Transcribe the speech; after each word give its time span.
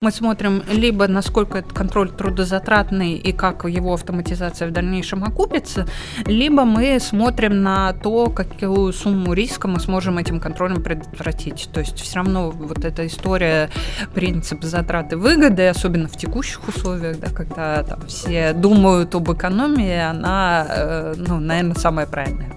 Мы 0.00 0.12
смотрим 0.12 0.62
либо 0.70 1.08
насколько 1.08 1.58
этот 1.58 1.72
контроль 1.72 2.12
трудозатратный 2.12 3.14
и 3.14 3.32
как 3.32 3.64
его 3.64 3.94
автоматизация 3.94 4.68
в 4.68 4.70
дальнейшем 4.70 5.24
окупится, 5.24 5.88
либо 6.24 6.64
мы 6.64 7.00
смотрим 7.00 7.64
на 7.64 7.92
то, 7.94 8.30
какую 8.30 8.92
сумму 8.92 9.32
риска 9.32 9.66
мы 9.66 9.80
сможем 9.80 10.16
этим 10.18 10.38
контролем 10.38 10.84
предотвратить. 10.84 11.68
То 11.72 11.80
есть 11.80 11.98
все 11.98 12.18
равно 12.18 12.50
вот 12.50 12.84
эта 12.84 13.08
история, 13.08 13.70
принцип 14.14 14.62
затраты 14.62 15.16
выгоды, 15.16 15.66
особенно 15.66 16.06
в 16.06 16.16
текущих 16.16 16.68
условиях, 16.68 17.18
да, 17.18 17.30
когда 17.30 17.82
там 17.82 18.06
все 18.06 18.52
думают 18.52 19.16
об 19.16 19.32
экономии, 19.32 19.98
она, 19.98 20.64
э, 20.68 21.14
ну, 21.16 21.40
наверное, 21.40 21.74
самая 21.74 22.06
правильная. 22.06 22.52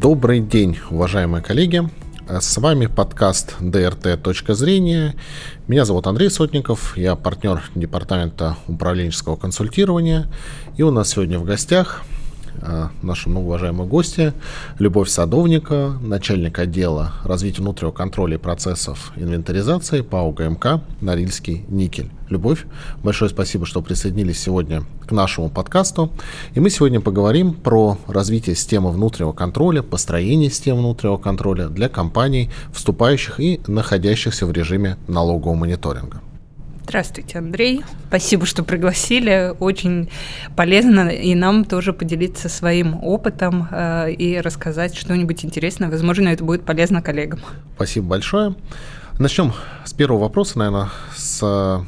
Добрый 0.00 0.40
день, 0.40 0.76
уважаемые 0.90 1.40
коллеги. 1.40 1.88
С 2.28 2.58
вами 2.58 2.86
подкаст 2.86 3.54
ДРТ 3.60 4.20
«Точка 4.20 4.54
зрения». 4.54 5.14
Меня 5.68 5.84
зовут 5.84 6.08
Андрей 6.08 6.30
Сотников, 6.30 6.96
я 6.96 7.14
партнер 7.14 7.62
департамента 7.76 8.56
управленческого 8.66 9.36
консультирования. 9.36 10.26
И 10.76 10.82
у 10.82 10.90
нас 10.90 11.10
сегодня 11.10 11.38
в 11.38 11.44
гостях 11.44 12.02
наши 13.02 13.28
многоуважаемые 13.28 13.88
гости. 13.88 14.32
Любовь 14.78 15.08
Садовника, 15.08 15.94
начальник 16.00 16.58
отдела 16.58 17.12
развития 17.24 17.62
внутреннего 17.62 17.92
контроля 17.92 18.36
и 18.36 18.38
процессов 18.38 19.12
инвентаризации 19.16 20.00
по 20.00 20.30
ГМК 20.30 20.80
«Норильский 21.00 21.64
никель». 21.68 22.10
Любовь, 22.30 22.64
большое 23.02 23.30
спасибо, 23.30 23.66
что 23.66 23.82
присоединились 23.82 24.40
сегодня 24.40 24.84
к 25.06 25.12
нашему 25.12 25.50
подкасту. 25.50 26.10
И 26.54 26.60
мы 26.60 26.70
сегодня 26.70 27.00
поговорим 27.00 27.52
про 27.52 27.98
развитие 28.06 28.56
системы 28.56 28.90
внутреннего 28.90 29.32
контроля, 29.32 29.82
построение 29.82 30.50
системы 30.50 30.80
внутреннего 30.80 31.18
контроля 31.18 31.68
для 31.68 31.88
компаний, 31.88 32.50
вступающих 32.72 33.40
и 33.40 33.60
находящихся 33.66 34.46
в 34.46 34.52
режиме 34.52 34.96
налогового 35.06 35.54
мониторинга. 35.54 36.20
Здравствуйте, 36.84 37.38
Андрей. 37.38 37.82
Спасибо, 38.08 38.44
что 38.44 38.62
пригласили. 38.62 39.54
Очень 39.58 40.10
полезно 40.54 41.08
и 41.08 41.34
нам 41.34 41.64
тоже 41.64 41.92
поделиться 41.92 42.48
своим 42.48 43.02
опытом 43.02 43.66
э, 43.70 44.12
и 44.12 44.38
рассказать 44.38 44.94
что-нибудь 44.94 45.44
интересное. 45.44 45.88
Возможно, 45.88 46.28
это 46.28 46.44
будет 46.44 46.64
полезно 46.64 47.00
коллегам. 47.00 47.40
Спасибо 47.74 48.06
большое. 48.06 48.54
Начнем 49.18 49.54
с 49.84 49.94
первого 49.94 50.20
вопроса, 50.20 50.58
наверное, 50.58 50.90
с 51.16 51.86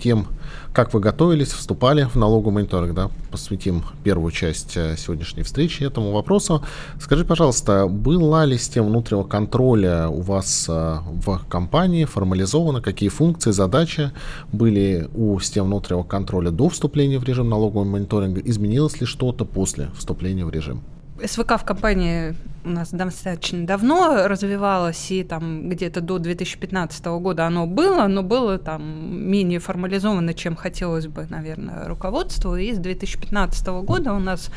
тем, 0.00 0.26
как 0.72 0.94
вы 0.94 1.00
готовились, 1.00 1.52
вступали 1.52 2.04
в 2.04 2.16
налоговый 2.16 2.54
мониторинг, 2.54 2.94
да, 2.94 3.10
посвятим 3.30 3.84
первую 4.04 4.30
часть 4.30 4.76
э, 4.76 4.96
сегодняшней 4.96 5.42
встречи 5.42 5.82
этому 5.82 6.12
вопросу. 6.12 6.64
Скажи, 7.00 7.24
пожалуйста, 7.24 7.86
была 7.86 8.46
ли 8.46 8.56
система 8.56 8.88
внутреннего 8.88 9.24
контроля 9.24 10.08
у 10.08 10.20
вас 10.22 10.66
э, 10.68 10.98
в 11.04 11.42
компании 11.48 12.04
формализована, 12.04 12.80
какие 12.80 13.10
функции, 13.10 13.50
задачи 13.50 14.12
были 14.52 15.08
у 15.14 15.38
системы 15.40 15.68
внутреннего 15.68 16.04
контроля 16.04 16.50
до 16.50 16.68
вступления 16.68 17.18
в 17.18 17.24
режим 17.24 17.48
налогового 17.48 17.84
мониторинга, 17.84 18.40
изменилось 18.40 19.00
ли 19.00 19.06
что-то 19.06 19.44
после 19.44 19.90
вступления 19.96 20.44
в 20.44 20.50
режим? 20.50 20.82
СВК 21.26 21.58
в 21.58 21.64
компании 21.64 22.34
у 22.64 22.68
нас 22.68 22.90
достаточно 22.90 23.66
давно 23.66 24.28
развивалось, 24.28 25.10
и 25.10 25.24
там 25.24 25.68
где-то 25.68 26.00
до 26.00 26.18
2015 26.18 27.04
года 27.06 27.46
оно 27.46 27.66
было, 27.66 28.06
но 28.06 28.22
было 28.22 28.58
там 28.58 28.82
менее 29.30 29.58
формализовано, 29.58 30.34
чем 30.34 30.54
хотелось 30.54 31.06
бы, 31.06 31.26
наверное, 31.28 31.88
руководству. 31.88 32.56
И 32.56 32.72
с 32.72 32.78
2015 32.78 33.66
года 33.84 34.12
у 34.12 34.20
нас 34.20 34.50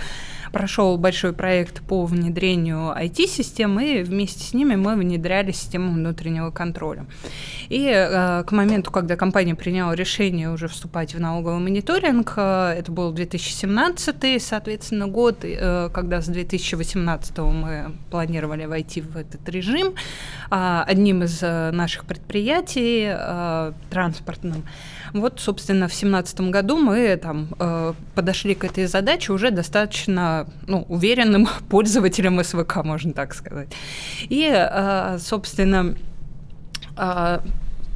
прошел 0.52 0.98
большой 0.98 1.34
проект 1.34 1.82
по 1.82 2.06
внедрению 2.06 2.94
IT-систем, 2.96 3.80
и 3.80 4.04
вместе 4.04 4.44
с 4.44 4.54
ними 4.54 4.76
мы 4.76 4.96
внедряли 4.96 5.52
систему 5.52 5.92
внутреннего 5.92 6.52
контроля. 6.52 7.06
И 7.70 7.88
э, 7.88 8.44
к 8.46 8.52
моменту, 8.52 8.92
когда 8.92 9.16
компания 9.16 9.56
приняла 9.56 9.96
решение 9.96 10.52
уже 10.52 10.68
вступать 10.68 11.16
в 11.16 11.20
налоговый 11.20 11.60
мониторинг, 11.60 12.34
э, 12.38 12.76
это 12.78 12.92
был 12.92 13.12
2017, 13.12 14.42
соответственно, 14.42 15.08
год, 15.08 15.40
э, 15.44 15.90
когда 15.92 16.22
с 16.22 16.28
2018 16.58 17.38
мы 17.38 17.92
планировали 18.10 18.66
войти 18.66 19.02
в 19.02 19.18
этот 19.18 19.48
режим. 19.50 19.96
Э, 20.52 20.84
одним 20.88 21.24
из 21.24 21.42
э, 21.42 21.72
наших 21.72 22.06
предприятий 22.06 23.08
э, 23.08 23.74
транспортным 23.90 24.64
вот, 25.14 25.40
собственно, 25.40 25.88
в 25.88 25.92
2017 25.92 26.42
году 26.42 26.78
мы 26.78 27.16
там 27.16 27.48
э, 27.58 27.94
подошли 28.16 28.54
к 28.54 28.66
этой 28.66 28.86
задаче 28.86 29.32
уже 29.32 29.50
достаточно 29.50 30.48
ну, 30.68 30.86
уверенным 30.90 31.48
пользователем 31.70 32.44
СВК, 32.44 32.84
можно 32.84 33.14
так 33.14 33.34
сказать. 33.34 33.70
И, 34.24 34.68
собственно, 35.20 35.96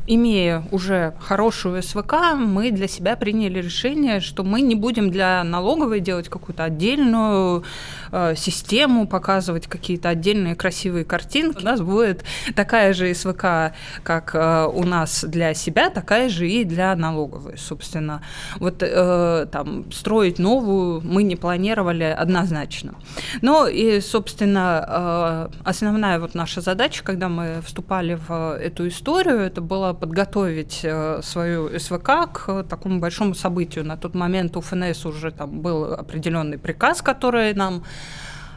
имея 0.10 0.64
уже 0.72 1.14
хорошую 1.20 1.84
СВК, 1.84 2.16
мы 2.36 2.72
для 2.72 2.88
себя 2.88 3.16
приняли 3.16 3.60
решение, 3.60 4.20
что 4.22 4.44
мы 4.44 4.62
не 4.62 4.74
будем 4.74 5.12
для 5.12 5.44
налоговой 5.44 6.00
делать 6.00 6.30
какую-то 6.30 6.64
отдельную 6.64 7.64
э, 8.12 8.36
систему, 8.36 9.08
показывать 9.08 9.68
какие-то 9.68 10.10
отдельные 10.10 10.56
красивые 10.56 11.06
картинки. 11.06 11.62
У 11.62 11.66
нас 11.66 11.82
будет 11.82 12.24
такая 12.56 12.94
же 12.94 13.14
СВК, 13.14 13.74
как 14.04 14.32
э, 14.34 14.66
у 14.74 14.84
нас 14.84 15.24
для 15.28 15.54
себя, 15.54 15.90
такая 15.90 16.30
же 16.30 16.50
и 16.50 16.64
для 16.64 16.96
налоговой, 16.96 17.58
собственно. 17.58 18.22
Вот 18.58 18.82
э, 18.82 19.48
там 19.52 19.92
строить 19.92 20.40
новую 20.40 21.02
мы 21.02 21.24
не 21.24 21.36
планировали 21.36 22.04
однозначно. 22.04 22.96
Но 23.42 23.68
и, 23.68 24.00
собственно, 24.02 25.50
основная 25.64 26.20
вот 26.20 26.36
наша 26.36 26.62
задача, 26.62 27.04
когда 27.04 27.30
мы 27.30 27.62
вступали 27.66 28.18
в 28.28 28.58
эту 28.58 28.88
историю, 28.88 29.40
это 29.40 29.62
было 29.62 29.94
подготовить 29.94 30.86
свою 31.22 31.80
СВК 31.80 32.32
к 32.32 32.64
такому 32.64 33.00
большому 33.00 33.36
событию. 33.36 33.86
На 33.86 33.98
тот 33.98 34.16
момент 34.16 34.58
у 34.58 34.62
ФНС 34.62 35.06
уже 35.06 35.32
там 35.32 35.62
был 35.62 35.94
определенный 35.94 36.58
приказ, 36.58 37.02
который 37.02 37.54
нам 37.54 37.84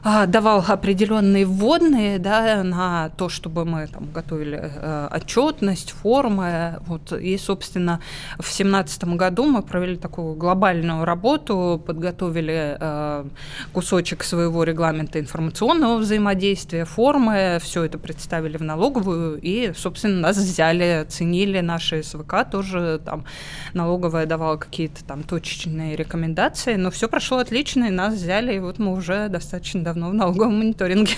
давал 0.05 0.65
определенные 0.67 1.47
вводные 1.47 2.19
да, 2.19 2.65
на 2.65 3.11
то, 3.11 3.29
чтобы 3.29 3.65
мы 3.65 3.87
там, 3.87 4.11
готовили 4.13 4.61
э, 4.61 5.09
отчетность, 5.13 5.93
формы. 5.93 6.81
Вот. 6.87 7.13
И, 7.13 7.39
собственно, 7.39 8.01
в 8.35 8.43
2017 8.43 9.05
году 9.05 9.45
мы 9.45 9.63
провели 9.63 9.97
такую 9.97 10.35
глобальную 10.35 11.05
работу, 11.05 11.81
подготовили 11.87 12.77
э, 12.81 13.25
кусочек 13.73 14.25
своего 14.25 14.65
регламента 14.65 15.21
информационного 15.21 15.99
взаимодействия, 15.99 16.85
формы, 16.85 17.59
все 17.63 17.85
это 17.85 17.97
представили 17.99 18.57
в 18.57 18.63
налоговую, 18.63 19.39
и, 19.41 19.73
собственно, 19.77 20.19
нас 20.19 20.37
взяли, 20.37 21.03
оценили 21.03 21.61
наши 21.61 22.03
СВК, 22.03 22.39
тоже 22.51 23.01
там 23.05 23.25
налоговая 23.73 24.27
давала 24.27 24.57
какие-то 24.57 25.05
там 25.05 25.23
точечные 25.23 25.95
рекомендации, 25.95 26.75
но 26.75 26.91
все 26.91 27.09
прошло 27.09 27.39
отлично, 27.39 27.85
и 27.85 27.91
нас 27.91 28.15
взяли, 28.15 28.57
и 28.57 28.59
вот 28.59 28.81
мы 28.81 28.93
уже 28.93 29.29
достаточно 29.29 29.92
давно 29.93 30.11
в 30.11 30.15
налоговом 30.15 30.59
мониторинге. 30.59 31.13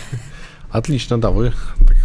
Отлично, 0.71 1.21
да, 1.21 1.31
вы, 1.31 1.53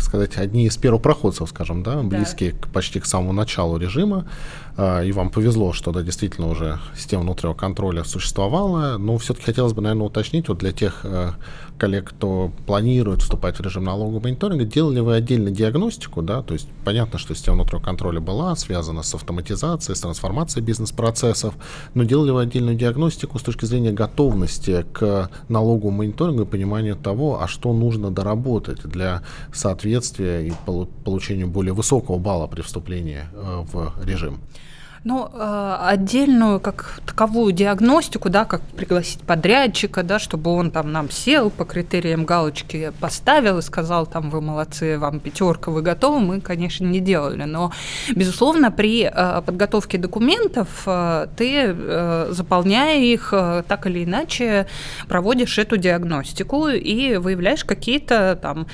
сказать, 0.10 0.38
одни 0.38 0.66
из 0.66 0.76
первопроходцев, 0.76 1.50
скажем, 1.50 1.84
да, 1.84 2.02
близкие 2.02 2.52
да. 2.52 2.58
К, 2.58 2.68
почти 2.72 3.00
к 3.00 3.06
самому 3.06 3.32
началу 3.32 3.78
режима. 3.78 4.26
А, 4.76 5.04
и 5.04 5.12
вам 5.12 5.30
повезло, 5.30 5.72
что 5.72 5.92
да, 5.92 6.02
действительно 6.02 6.50
уже 6.50 6.80
система 6.98 7.24
внутреннего 7.24 7.54
контроля 7.54 8.04
существовала. 8.04 8.98
Но 8.98 9.18
все-таки 9.20 9.46
хотелось 9.46 9.74
бы, 9.74 9.82
наверное, 9.82 10.08
уточнить 10.08 10.50
вот 10.50 10.58
для 10.58 10.72
тех 10.72 11.02
э, 11.04 11.34
коллег, 11.78 12.10
кто 12.10 12.52
планирует 12.66 13.22
вступать 13.22 13.58
в 13.58 13.62
режим 13.62 13.84
налогового 13.84 14.22
мониторинга, 14.22 14.66
делали 14.66 15.00
вы 15.00 15.16
отдельно 15.16 15.52
диагностику, 15.52 16.22
да, 16.22 16.42
то 16.42 16.54
есть 16.54 16.68
понятно, 16.84 17.20
что 17.20 17.36
система 17.36 17.58
внутреннего 17.58 17.84
контроля 17.84 18.20
была 18.20 18.56
связана 18.56 19.04
с 19.04 19.14
автоматизацией, 19.14 19.96
с 19.96 20.02
трансформацией 20.02 20.66
бизнес-процессов, 20.66 21.54
но 21.94 22.04
делали 22.04 22.32
вы 22.32 22.42
отдельную 22.42 22.76
диагностику 22.76 23.38
с 23.38 23.42
точки 23.42 23.66
зрения 23.66 23.92
готовности 23.92 24.86
к 24.94 25.30
налоговому 25.48 25.98
мониторингу 25.98 26.44
и 26.44 26.46
пониманию 26.46 26.96
того, 26.96 27.42
а 27.42 27.48
что 27.48 27.74
нужно 27.74 28.12
доработать 28.12 28.82
для 28.84 29.24
соответствия 29.54 29.99
и 30.20 30.52
получения 31.04 31.46
более 31.46 31.74
высокого 31.74 32.18
балла 32.18 32.48
при 32.48 32.62
вступлении 32.62 33.24
э, 33.34 33.64
в 33.72 33.94
режим. 34.06 34.40
Ну, 35.06 35.30
э, 35.34 35.78
отдельную, 35.82 36.60
как 36.60 37.00
таковую 37.06 37.54
диагностику, 37.54 38.30
да, 38.30 38.44
как 38.44 38.62
пригласить 38.62 39.22
подрядчика, 39.22 40.04
да, 40.04 40.20
чтобы 40.20 40.52
он 40.52 40.72
там 40.72 40.92
нам 40.92 41.10
сел 41.10 41.50
по 41.50 41.64
критериям 41.64 42.26
галочки 42.26 42.92
поставил 43.00 43.60
и 43.60 43.62
сказал, 43.62 44.06
там, 44.06 44.30
вы 44.30 44.42
молодцы, 44.42 45.00
вам 45.00 45.22
пятерка, 45.22 45.72
вы 45.72 45.82
готовы, 45.82 46.20
мы, 46.20 46.42
конечно, 46.42 46.86
не 46.86 47.00
делали. 47.00 47.44
Но, 47.46 47.72
безусловно, 48.14 48.72
при 48.72 49.04
э, 49.04 49.42
подготовке 49.42 49.98
документов 49.98 50.86
ты, 51.38 51.76
заполняя 52.30 53.00
их, 53.00 53.34
так 53.68 53.88
или 53.88 54.04
иначе 54.04 54.68
проводишь 55.08 55.58
эту 55.58 55.78
диагностику 55.78 56.68
и 56.68 57.16
выявляешь 57.16 57.64
какие-то 57.64 58.38
там 58.42 58.68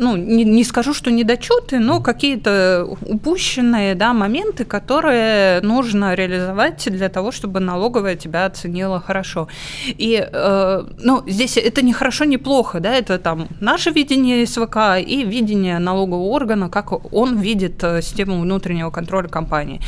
ну, 0.00 0.16
не, 0.16 0.44
не 0.44 0.64
скажу, 0.64 0.94
что 0.94 1.10
недочеты, 1.10 1.78
но 1.78 2.00
какие-то 2.00 2.86
упущенные 3.02 3.94
да, 3.94 4.14
моменты, 4.14 4.64
которые 4.64 5.60
нужно 5.60 6.14
реализовать 6.14 6.88
для 6.90 7.08
того, 7.10 7.30
чтобы 7.32 7.60
налоговая 7.60 8.16
тебя 8.16 8.46
оценила 8.46 8.98
хорошо. 8.98 9.48
И 9.86 10.26
э, 10.32 10.84
ну, 10.98 11.22
здесь 11.26 11.58
это 11.58 11.82
не 11.82 11.92
хорошо, 11.92 12.24
не 12.24 12.38
плохо, 12.38 12.80
да, 12.80 12.94
это 12.94 13.18
там 13.18 13.48
наше 13.60 13.90
видение 13.90 14.46
СВК 14.46 14.76
и 15.06 15.22
видение 15.22 15.78
налогового 15.78 16.28
органа, 16.28 16.70
как 16.70 17.12
он 17.14 17.38
видит 17.38 17.84
э, 17.84 18.00
систему 18.00 18.40
внутреннего 18.40 18.90
контроля 18.90 19.28
компании. 19.28 19.80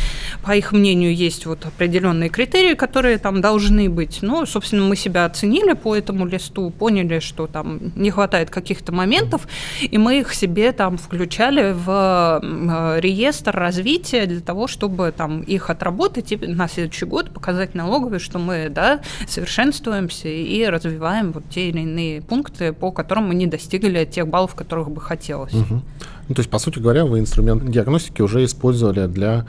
По 0.45 0.55
их 0.55 0.73
мнению, 0.73 1.15
есть 1.15 1.47
вот 1.47 1.65
определенные 1.65 2.29
критерии, 2.29 2.75
которые 2.75 3.17
там 3.17 3.41
должны 3.41 3.89
быть. 3.89 4.19
Ну, 4.21 4.45
собственно, 4.45 4.85
мы 4.85 4.97
себя 4.97 5.25
оценили 5.25 5.73
по 5.73 5.97
этому 5.97 6.27
листу, 6.27 6.69
поняли, 6.69 7.21
что 7.21 7.47
там 7.47 7.81
не 7.97 8.11
хватает 8.11 8.51
каких-то 8.51 8.93
моментов, 8.93 9.49
и 9.81 10.02
мы 10.03 10.21
их 10.21 10.35
себе 10.35 10.73
там 10.73 10.99
включали 10.99 11.73
в 11.73 12.41
э, 12.43 13.01
реестр 13.01 13.57
развития 13.57 14.27
для 14.27 14.41
того, 14.41 14.67
чтобы 14.67 15.13
там 15.17 15.41
их 15.41 15.71
отработать 15.71 16.33
и 16.33 16.37
на 16.37 16.69
следующий 16.69 17.07
год 17.07 17.31
показать 17.31 17.75
налоговой, 17.75 18.19
что 18.19 18.39
мы 18.39 18.69
да, 18.69 19.01
совершенствуемся 19.27 20.29
и 20.29 20.65
развиваем 20.67 21.33
вот 21.33 21.45
те 21.49 21.69
или 21.69 21.81
иные 21.81 22.21
пункты, 22.21 22.73
по 22.73 22.91
которым 22.91 23.29
мы 23.29 23.35
не 23.35 23.47
достигли 23.47 24.05
тех 24.05 24.27
баллов, 24.27 24.55
которых 24.55 24.91
бы 24.91 25.01
хотелось. 25.01 25.55
Угу. 25.55 25.83
Ну, 26.29 26.35
то 26.35 26.41
есть, 26.41 26.51
по 26.51 26.59
сути 26.59 26.79
говоря, 26.79 27.05
вы 27.05 27.21
инструмент 27.21 27.65
диагностики 27.71 28.23
уже 28.23 28.45
использовали 28.45 29.07
для 29.07 29.47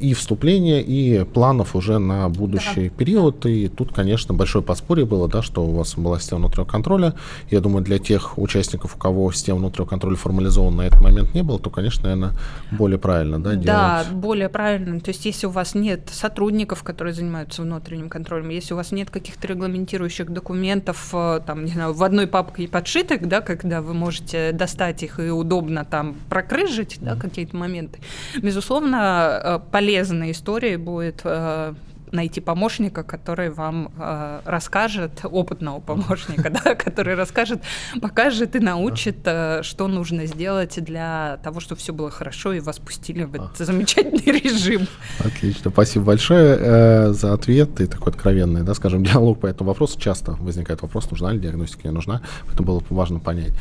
и 0.00 0.14
вступления, 0.14 0.80
и 0.80 1.24
планов 1.24 1.74
уже 1.76 1.98
на 1.98 2.28
будущий 2.28 2.88
да. 2.88 2.96
период. 2.96 3.44
И 3.46 3.68
тут, 3.68 3.92
конечно, 3.92 4.34
большое 4.34 4.64
подспорье 4.64 5.04
было, 5.04 5.28
да, 5.28 5.42
что 5.42 5.64
у 5.64 5.74
вас 5.74 5.94
была 5.96 6.18
система 6.18 6.40
внутреннего 6.40 6.68
контроля. 6.68 7.14
Я 7.50 7.60
думаю, 7.60 7.84
для 7.84 7.98
тех 7.98 8.38
участников, 8.38 8.94
у 8.96 8.98
кого 8.98 9.30
система 9.32 9.58
внутреннего 9.58 9.88
контроля 9.88 10.16
формализована 10.16 10.76
на 10.78 10.82
этот 10.82 11.00
момент 11.00 11.34
не 11.34 11.42
было, 11.42 11.58
то, 11.58 11.70
конечно, 11.70 12.04
наверное, 12.04 12.32
более 12.70 12.98
правильно 12.98 13.38
да, 13.38 13.50
делать. 13.50 13.66
Да, 13.66 14.04
более 14.12 14.48
правильно. 14.48 15.00
То 15.00 15.10
есть, 15.10 15.24
если 15.24 15.46
у 15.46 15.50
вас 15.50 15.74
нет 15.74 16.08
сотрудников, 16.12 16.82
которые 16.82 17.14
занимаются 17.14 17.62
внутренним 17.62 18.08
контролем, 18.08 18.48
если 18.50 18.74
у 18.74 18.76
вас 18.76 18.92
нет 18.92 19.10
каких-то 19.10 19.46
регламентирующих 19.48 20.30
документов, 20.30 21.10
э, 21.12 21.40
там, 21.44 21.64
не 21.64 21.72
знаю, 21.72 21.92
в 21.92 22.02
одной 22.02 22.26
папке 22.26 22.68
подшитых, 22.68 23.26
да, 23.28 23.40
когда 23.40 23.82
вы 23.82 23.94
можете 23.94 24.52
достать 24.52 25.02
их 25.02 25.18
и 25.20 25.30
удобно 25.30 25.84
там 25.84 26.16
прокрыжить, 26.28 26.96
mm-hmm. 26.96 27.04
да, 27.04 27.16
какие-то 27.16 27.56
моменты, 27.56 27.98
безусловно, 28.40 29.40
э, 29.42 29.58
полезно 29.72 29.87
полезной 29.88 30.32
историей 30.32 30.76
будет 30.76 31.22
э, 31.24 31.72
найти 32.12 32.40
помощника, 32.40 33.02
который 33.02 33.50
вам 33.50 33.92
э, 33.98 34.40
расскажет, 34.44 35.20
опытного 35.24 35.80
помощника, 35.80 36.50
да, 36.64 36.74
который 36.74 37.14
расскажет, 37.14 37.62
покажет 38.00 38.56
и 38.56 38.60
научит, 38.60 39.18
э, 39.24 39.62
что 39.62 39.88
нужно 39.88 40.26
сделать 40.26 40.82
для 40.82 41.38
того, 41.42 41.60
чтобы 41.60 41.80
все 41.80 41.92
было 41.92 42.10
хорошо 42.10 42.52
и 42.52 42.60
вас 42.60 42.78
пустили 42.78 43.24
в 43.24 43.34
этот 43.34 43.56
замечательный 43.58 44.40
режим. 44.40 44.86
Отлично, 45.20 45.70
спасибо 45.70 46.06
большое 46.06 46.56
э, 46.58 47.12
за 47.12 47.32
ответ 47.32 47.80
и 47.80 47.86
такой 47.86 48.12
откровенный, 48.12 48.62
да, 48.62 48.74
скажем, 48.74 49.04
диалог 49.04 49.40
по 49.40 49.46
этому 49.46 49.68
вопросу. 49.68 49.98
Часто 49.98 50.32
возникает 50.32 50.82
вопрос, 50.82 51.10
нужна 51.10 51.32
ли 51.32 51.38
диагностика, 51.38 51.88
не 51.88 51.94
нужна, 51.94 52.22
поэтому 52.46 52.66
было 52.66 52.82
важно 52.90 53.20
понять. 53.20 53.52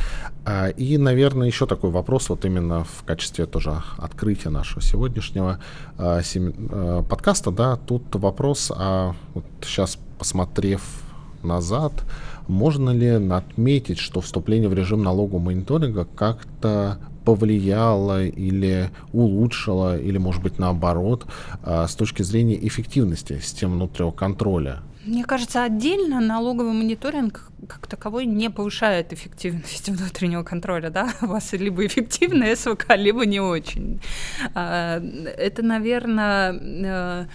А, 0.45 0.69
и, 0.69 0.97
наверное, 0.97 1.47
еще 1.47 1.65
такой 1.65 1.91
вопрос, 1.91 2.29
вот 2.29 2.45
именно 2.45 2.83
в 2.83 3.03
качестве 3.05 3.45
тоже 3.45 3.81
открытия 3.97 4.49
нашего 4.49 4.81
сегодняшнего 4.81 5.59
а, 5.97 6.21
а, 6.21 7.03
подкаста, 7.03 7.51
да, 7.51 7.75
тут 7.75 8.15
вопрос 8.15 8.36
вопрос, 8.37 8.71
а 8.75 9.15
вот 9.33 9.45
сейчас 9.63 9.97
посмотрев 10.19 10.81
назад, 11.41 11.93
можно 12.47 12.91
ли 12.91 13.09
отметить, 13.31 13.97
что 13.97 14.21
вступление 14.21 14.69
в 14.69 14.75
режим 14.75 15.01
налогового 15.01 15.43
мониторинга 15.43 16.05
как-то 16.05 16.99
повлияло 17.25 18.23
или 18.23 18.91
улучшило, 19.11 19.99
или, 19.99 20.19
может 20.19 20.43
быть, 20.43 20.59
наоборот, 20.59 21.25
а, 21.63 21.87
с 21.87 21.95
точки 21.95 22.21
зрения 22.21 22.55
эффективности 22.67 23.39
системы 23.39 23.73
внутреннего 23.73 24.11
контроля? 24.11 24.81
Мне 25.03 25.23
кажется, 25.23 25.63
отдельно 25.63 26.19
налоговый 26.19 26.73
мониторинг 26.73 27.49
как 27.67 27.87
таковой 27.87 28.25
не 28.25 28.49
повышает 28.49 29.13
эффективность 29.13 29.89
внутреннего 29.89 30.43
контроля, 30.43 30.91
да, 30.91 31.09
у 31.23 31.25
вас 31.25 31.53
либо 31.53 31.85
эффективная 31.85 32.55
СВК, 32.55 32.95
либо 32.95 33.25
не 33.25 33.39
очень. 33.39 33.99
А, 34.53 34.99
это, 34.99 35.63
наверное, 35.63 36.53
э, 36.53 37.25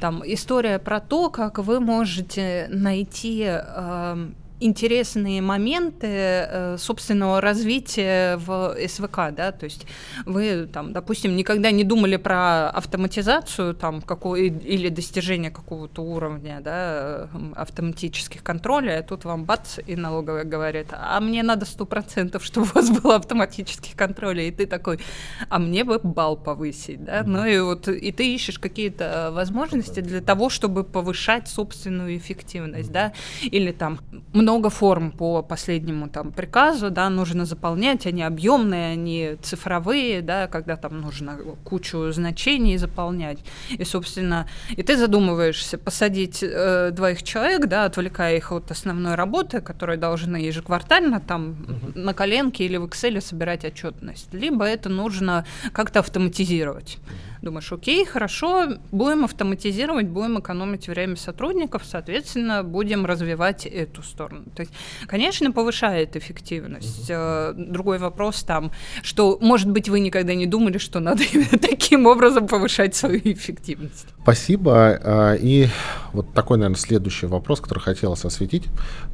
там 0.00 0.22
история 0.24 0.78
про 0.78 1.00
то, 1.00 1.30
как 1.30 1.58
вы 1.58 1.78
можете 1.80 2.66
найти 2.70 3.44
э, 3.46 4.30
интересные 4.60 5.40
моменты 5.40 6.06
э, 6.06 6.76
собственного 6.78 7.40
развития 7.40 8.36
в 8.36 8.76
СВК, 8.86 9.34
да, 9.34 9.52
то 9.52 9.64
есть 9.64 9.86
вы 10.26 10.68
там, 10.72 10.92
допустим, 10.92 11.34
никогда 11.34 11.70
не 11.70 11.82
думали 11.82 12.16
про 12.16 12.68
автоматизацию 12.68 13.74
там 13.74 14.02
какой 14.02 14.48
или 14.48 14.90
достижение 14.90 15.50
какого-то 15.50 16.02
уровня, 16.02 16.60
да, 16.62 17.28
автоматических 17.56 18.42
контролей, 18.42 18.98
а 18.98 19.02
тут 19.02 19.24
вам 19.24 19.44
бац 19.44 19.78
и 19.86 19.96
налоговая 19.96 20.44
говорит, 20.44 20.88
а 20.92 21.18
мне 21.20 21.42
надо 21.42 21.64
сто 21.64 21.86
процентов, 21.86 22.44
чтобы 22.44 22.66
у 22.66 22.74
вас 22.74 22.90
был 23.02 23.12
автоматический 23.12 23.94
контроль, 23.96 24.42
и 24.42 24.50
ты 24.50 24.66
такой, 24.66 25.00
а 25.48 25.58
мне 25.58 25.84
бы 25.84 25.98
бал 26.02 26.36
повысить, 26.36 27.02
да, 27.02 27.22
ну 27.24 27.46
и 27.46 27.58
вот 27.60 27.88
и 27.88 28.12
ты 28.12 28.34
ищешь 28.34 28.58
какие-то 28.58 29.30
возможности 29.32 30.00
для 30.00 30.20
того, 30.20 30.50
чтобы 30.50 30.84
повышать 30.84 31.48
собственную 31.48 32.16
эффективность, 32.18 32.92
да, 32.92 33.12
или 33.42 33.72
там 33.72 34.00
много 34.34 34.49
много 34.50 34.68
форм 34.68 35.12
по 35.12 35.42
последнему 35.42 36.08
там 36.08 36.32
приказу, 36.32 36.90
да, 36.90 37.08
нужно 37.08 37.44
заполнять, 37.44 38.06
они 38.06 38.22
объемные, 38.22 38.92
они 38.92 39.36
цифровые, 39.42 40.22
да, 40.22 40.48
когда 40.48 40.76
там 40.76 41.00
нужно 41.00 41.38
кучу 41.64 42.10
значений 42.12 42.76
заполнять. 42.76 43.38
И, 43.70 43.84
собственно, 43.84 44.48
и 44.70 44.82
ты 44.82 44.96
задумываешься 44.96 45.78
посадить 45.78 46.42
э, 46.42 46.90
двоих 46.90 47.22
человек, 47.22 47.66
да, 47.66 47.84
отвлекая 47.84 48.36
их 48.36 48.50
от 48.50 48.70
основной 48.72 49.14
работы, 49.14 49.60
которые 49.60 49.98
должны 49.98 50.36
ежеквартально 50.36 51.20
там 51.20 51.50
uh-huh. 51.50 51.98
на 51.98 52.12
коленке 52.12 52.64
или 52.64 52.76
в 52.76 52.86
Excel 52.86 53.20
собирать 53.20 53.64
отчетность, 53.64 54.34
либо 54.34 54.64
это 54.64 54.88
нужно 54.88 55.44
как-то 55.72 56.00
автоматизировать. 56.00 56.98
Думаешь, 57.42 57.72
окей, 57.72 58.04
хорошо, 58.04 58.68
будем 58.92 59.24
автоматизировать, 59.24 60.08
будем 60.08 60.40
экономить 60.40 60.88
время 60.88 61.16
сотрудников, 61.16 61.82
соответственно, 61.84 62.62
будем 62.62 63.06
развивать 63.06 63.64
эту 63.64 64.02
сторону. 64.02 64.44
То 64.54 64.60
есть, 64.60 64.72
конечно, 65.06 65.50
повышает 65.50 66.16
эффективность. 66.16 67.06
Э, 67.08 67.54
другой 67.56 67.98
вопрос 67.98 68.42
там, 68.42 68.72
что, 69.02 69.38
может 69.40 69.70
быть, 69.70 69.88
вы 69.88 70.00
никогда 70.00 70.34
не 70.34 70.46
думали, 70.46 70.76
что 70.76 71.00
надо 71.00 71.22
именно 71.32 71.58
таким 71.58 72.06
образом 72.06 72.46
повышать 72.46 72.94
свою 72.94 73.20
эффективность. 73.24 74.06
Спасибо. 74.22 75.00
А, 75.02 75.34
и 75.34 75.68
вот 76.12 76.34
такой, 76.34 76.58
наверное, 76.58 76.78
следующий 76.78 77.26
вопрос, 77.26 77.60
который 77.60 77.80
хотелось 77.80 78.24
осветить. 78.24 78.64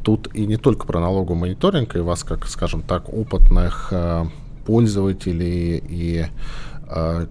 Тут 0.03 0.35
и 0.35 0.47
не 0.47 0.57
только 0.57 0.87
про 0.87 0.99
налоговый 0.99 1.39
мониторинг, 1.39 1.95
и 1.95 2.01
вас, 2.01 2.25
как, 2.25 2.47
скажем 2.47 2.83
так, 2.83 3.09
опытных 3.13 3.89
э, 3.93 4.25
пользователей 4.67 5.83
и 5.89 6.27
э, 6.89 7.27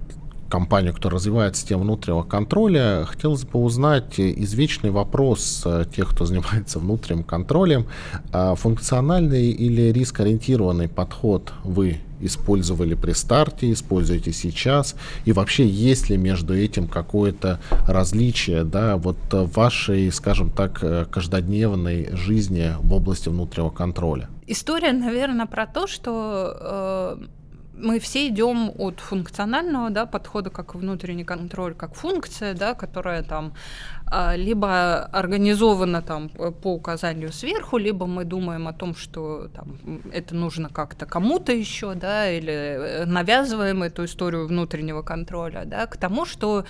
компанию, 0.56 0.94
которая 0.94 1.18
развивает 1.18 1.58
систему 1.58 1.84
внутреннего 1.84 2.24
контроля, 2.24 3.04
хотелось 3.06 3.44
бы 3.44 3.60
узнать 3.60 4.18
извечный 4.18 4.90
вопрос 4.90 5.64
э, 5.66 5.84
тех, 5.94 6.12
кто 6.12 6.24
занимается 6.30 6.80
внутренним 6.80 7.24
контролем, 7.24 7.88
а 8.32 8.56
функциональный 8.56 9.50
или 9.50 9.92
рискоориентированный 9.92 10.88
подход 10.88 11.52
вы 11.66 12.00
использовали 12.22 12.94
при 12.96 13.12
старте, 13.12 13.70
используете 13.74 14.32
сейчас, 14.32 14.96
и 15.26 15.34
вообще 15.34 15.68
есть 15.68 16.10
ли 16.10 16.16
между 16.16 16.56
этим 16.56 16.88
какое-то 16.88 17.60
различие, 17.86 18.64
да, 18.64 18.96
вот 18.96 19.18
в 19.32 19.52
вашей, 19.52 20.10
скажем 20.14 20.52
так, 20.52 20.80
э, 20.82 21.06
каждодневной 21.12 22.16
жизни 22.16 22.72
в 22.80 22.94
области 22.94 23.28
внутреннего 23.28 23.72
контроля? 23.72 24.30
История, 24.48 24.94
наверное, 24.94 25.48
про 25.48 25.68
то, 25.68 25.86
что 25.86 27.18
э 27.20 27.35
мы 27.78 28.00
все 28.00 28.28
идем 28.28 28.72
от 28.78 29.00
функционального 29.00 29.90
да, 29.90 30.06
подхода 30.06 30.50
как 30.50 30.76
внутренний 30.76 31.24
контроль, 31.26 31.74
как 31.76 31.96
функция, 31.96 32.54
да, 32.54 32.74
которая 32.74 33.24
там 33.24 33.54
либо 34.36 35.06
организовано 35.06 36.02
там 36.02 36.30
по 36.30 36.74
указанию 36.74 37.32
сверху, 37.32 37.78
либо 37.78 38.06
мы 38.06 38.24
думаем 38.24 38.68
о 38.68 38.74
том, 38.74 38.96
что 38.96 39.48
там, 39.48 39.78
это 40.14 40.36
нужно 40.36 40.70
как-то 40.70 41.06
кому-то 41.06 41.52
еще, 41.52 41.96
да, 41.96 42.30
или 42.30 42.52
э, 42.52 43.06
навязываем 43.06 43.84
эту 43.84 44.06
историю 44.06 44.48
внутреннего 44.48 45.02
контроля, 45.02 45.64
да, 45.66 45.88
к 45.88 45.98
тому, 45.98 46.26
что 46.26 46.66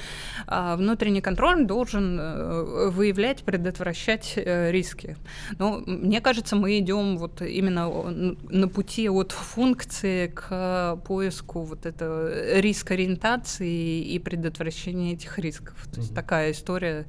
а, 0.48 0.76
внутренний 0.76 1.22
контроль 1.22 1.66
должен 1.66 2.18
а, 2.20 2.90
выявлять, 2.90 3.44
предотвращать 3.44 4.34
а, 4.38 4.72
риски. 4.72 5.18
Но 5.60 5.84
мне 5.86 6.22
кажется, 6.22 6.56
мы 6.56 6.80
идем 6.80 7.18
вот 7.18 7.42
именно 7.42 7.90
на 7.90 8.68
пути 8.68 9.10
от 9.10 9.32
функции 9.32 10.28
к 10.28 11.00
поиску 11.08 11.62
вот 11.62 11.86
этого 11.86 12.60
риск 12.60 12.92
ориентации 12.92 14.02
и 14.02 14.20
предотвращения 14.20 15.14
этих 15.14 15.38
рисков. 15.40 15.76
То 15.94 16.00
есть 16.00 16.16
такая 16.16 16.52
история 16.52 17.06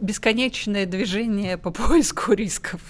бесконечное 0.00 0.86
движение 0.86 1.56
по 1.58 1.70
поиску 1.72 2.32
рисков. 2.32 2.80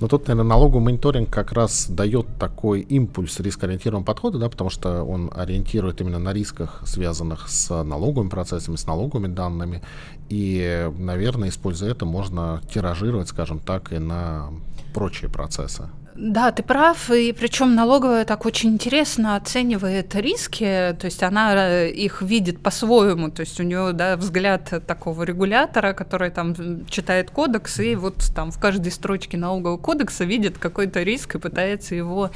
Но 0.00 0.06
тут, 0.06 0.28
наверное, 0.28 0.48
налоговый 0.48 0.82
мониторинг 0.82 1.28
как 1.28 1.52
раз 1.52 1.88
дает 1.88 2.26
такой 2.38 2.82
импульс 2.82 3.40
рискоориентированного 3.40 4.04
подхода, 4.04 4.38
да, 4.38 4.48
потому 4.48 4.70
что 4.70 5.02
он 5.02 5.30
ориентирует 5.34 6.00
именно 6.00 6.20
на 6.20 6.32
рисках, 6.32 6.82
связанных 6.86 7.48
с 7.48 7.82
налоговыми 7.82 8.28
процессами, 8.28 8.76
с 8.76 8.86
налоговыми 8.86 9.26
данными. 9.26 9.82
И, 10.28 10.88
наверное, 10.96 11.48
используя 11.48 11.90
это, 11.90 12.06
можно 12.06 12.62
тиражировать, 12.72 13.28
скажем 13.28 13.58
так, 13.58 13.92
и 13.92 13.98
на 13.98 14.50
прочие 14.94 15.30
процессы. 15.30 15.88
Да, 16.20 16.50
ты 16.50 16.64
прав, 16.64 17.12
и 17.12 17.32
причем 17.32 17.76
налоговая 17.76 18.24
так 18.24 18.44
очень 18.44 18.70
интересно 18.70 19.36
оценивает 19.36 20.16
риски, 20.16 20.96
то 20.98 21.04
есть 21.04 21.22
она 21.22 21.54
э, 21.54 21.90
их 21.90 22.22
видит 22.22 22.60
по-своему, 22.60 23.30
то 23.30 23.42
есть 23.42 23.60
у 23.60 23.62
нее 23.62 23.92
да, 23.92 24.16
взгляд 24.16 24.82
такого 24.84 25.22
регулятора, 25.22 25.92
который 25.92 26.30
там 26.30 26.56
читает 26.86 27.30
кодекс, 27.30 27.78
и 27.78 27.94
вот 27.94 28.16
там 28.34 28.50
в 28.50 28.58
каждой 28.58 28.90
строчке 28.90 29.36
налогового 29.36 29.76
кодекса 29.76 30.24
видит 30.24 30.58
какой-то 30.58 31.04
риск 31.04 31.36
и 31.36 31.38
пытается 31.38 31.94
его 31.94 32.32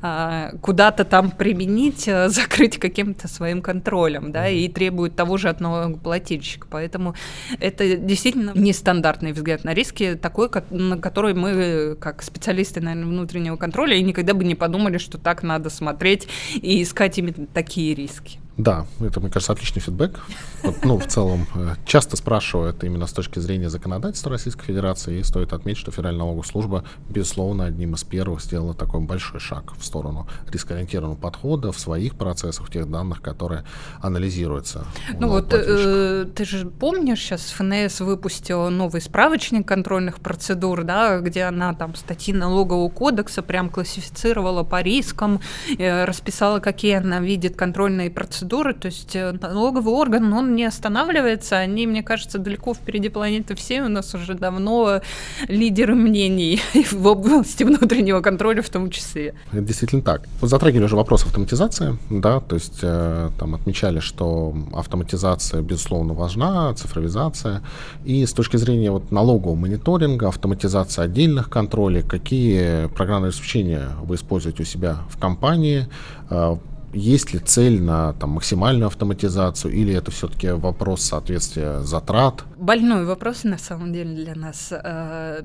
а, 0.00 0.52
куда-то 0.62 1.04
там 1.04 1.30
применить, 1.30 2.08
э, 2.08 2.30
закрыть 2.30 2.78
каким-то 2.78 3.28
своим 3.28 3.60
контролем, 3.60 4.32
да, 4.32 4.48
и 4.48 4.66
требует 4.68 5.14
того 5.14 5.36
же 5.36 5.50
от 5.50 5.60
налогоплательщика. 5.60 6.68
Поэтому 6.70 7.14
это 7.60 7.98
действительно 7.98 8.52
нестандартный 8.54 9.32
взгляд 9.32 9.62
на 9.64 9.74
риски, 9.74 10.14
такой, 10.14 10.48
на 10.70 10.96
который 10.96 11.34
мы, 11.34 11.98
как 12.00 12.22
специалисты, 12.22 12.80
наверное, 12.80 13.25
внутреннего 13.26 13.56
контроля 13.56 13.96
и 13.96 14.02
никогда 14.02 14.34
бы 14.34 14.44
не 14.44 14.54
подумали, 14.54 14.98
что 14.98 15.18
так 15.18 15.42
надо 15.42 15.68
смотреть 15.68 16.28
и 16.54 16.82
искать 16.82 17.18
именно 17.18 17.46
такие 17.52 17.94
риски. 17.94 18.38
Да, 18.56 18.86
это, 19.00 19.20
мне 19.20 19.28
кажется, 19.28 19.52
отличный 19.52 19.82
фидбэк. 19.82 20.18
Вот, 20.62 20.84
ну, 20.84 20.98
в 20.98 21.06
целом, 21.06 21.46
э, 21.54 21.74
часто 21.84 22.16
спрашивают 22.16 22.82
именно 22.84 23.06
с 23.06 23.12
точки 23.12 23.38
зрения 23.38 23.68
законодательства 23.68 24.30
Российской 24.30 24.64
Федерации, 24.64 25.20
и 25.20 25.22
стоит 25.22 25.52
отметить, 25.52 25.78
что 25.78 25.90
Федеральная 25.90 26.20
налоговая 26.20 26.48
служба, 26.48 26.84
безусловно, 27.10 27.66
одним 27.66 27.94
из 27.94 28.04
первых 28.04 28.40
сделала 28.40 28.72
такой 28.72 29.00
большой 29.00 29.40
шаг 29.40 29.74
в 29.78 29.84
сторону 29.84 30.26
рискоориентированного 30.50 31.18
подхода 31.18 31.70
в 31.70 31.78
своих 31.78 32.16
процессах, 32.16 32.68
в 32.68 32.72
тех 32.72 32.90
данных, 32.90 33.20
которые 33.20 33.64
анализируются. 34.00 34.86
Ну 35.20 35.28
вот, 35.28 35.52
э, 35.52 36.24
ты 36.34 36.44
же 36.46 36.66
помнишь, 36.66 37.20
сейчас 37.20 37.50
ФНС 37.50 38.00
выпустила 38.00 38.70
новый 38.70 39.02
справочник 39.02 39.68
контрольных 39.68 40.20
процедур, 40.20 40.82
да, 40.84 41.20
где 41.20 41.42
она 41.42 41.74
там 41.74 41.94
статьи 41.94 42.32
налогового 42.32 42.88
кодекса 42.88 43.42
прям 43.42 43.68
классифицировала 43.68 44.62
по 44.62 44.80
рискам, 44.80 45.40
э, 45.78 46.04
расписала, 46.06 46.60
какие 46.60 46.94
она 46.94 47.20
видит 47.20 47.54
контрольные 47.54 48.10
процедуры, 48.10 48.45
процедуры, 48.46 48.74
то 48.74 48.86
есть 48.86 49.16
э, 49.16 49.32
налоговый 49.32 49.94
орган, 49.94 50.32
он 50.32 50.54
не 50.54 50.64
останавливается, 50.68 51.56
они, 51.56 51.86
мне 51.86 52.02
кажется, 52.02 52.38
далеко 52.38 52.74
впереди 52.74 53.08
планеты 53.08 53.54
всей, 53.54 53.80
у 53.80 53.88
нас 53.88 54.14
уже 54.14 54.34
давно 54.34 55.00
лидеры 55.48 55.94
мнений 55.94 56.60
в 56.92 57.06
области 57.06 57.64
внутреннего 57.64 58.20
контроля 58.20 58.62
в 58.62 58.68
том 58.68 58.90
числе. 58.90 59.34
Это 59.52 59.60
действительно 59.62 60.02
так. 60.02 60.22
Вот 60.40 60.50
затрагивали 60.50 60.84
уже 60.84 60.96
вопрос 60.96 61.24
автоматизации, 61.24 61.96
да, 62.10 62.40
то 62.40 62.56
есть 62.56 62.78
э, 62.82 63.30
там 63.38 63.54
отмечали, 63.54 64.00
что 64.00 64.54
автоматизация, 64.72 65.62
безусловно, 65.62 66.14
важна, 66.14 66.74
цифровизация, 66.74 67.62
и 68.04 68.24
с 68.24 68.32
точки 68.32 68.58
зрения 68.58 68.90
вот 68.90 69.12
налогового 69.12 69.56
мониторинга, 69.56 70.28
автоматизация 70.28 71.06
отдельных 71.06 71.48
контролей, 71.50 72.02
какие 72.02 72.86
программные 72.86 73.28
обеспечения 73.28 73.88
вы 74.02 74.14
используете 74.14 74.62
у 74.62 74.66
себя 74.66 74.96
в 75.10 75.18
компании, 75.18 75.86
э, 76.30 76.56
есть 76.96 77.32
ли 77.32 77.38
цель 77.38 77.80
на 77.82 78.14
там, 78.14 78.30
максимальную 78.30 78.86
автоматизацию, 78.86 79.72
или 79.72 79.94
это 79.94 80.10
все-таки 80.10 80.50
вопрос 80.50 81.02
соответствия 81.02 81.80
затрат? 81.80 82.44
Больной 82.56 83.04
вопрос 83.04 83.44
на 83.44 83.58
самом 83.58 83.92
деле 83.92 84.14
для 84.14 84.34
нас. 84.34 84.72
Э, 84.72 85.42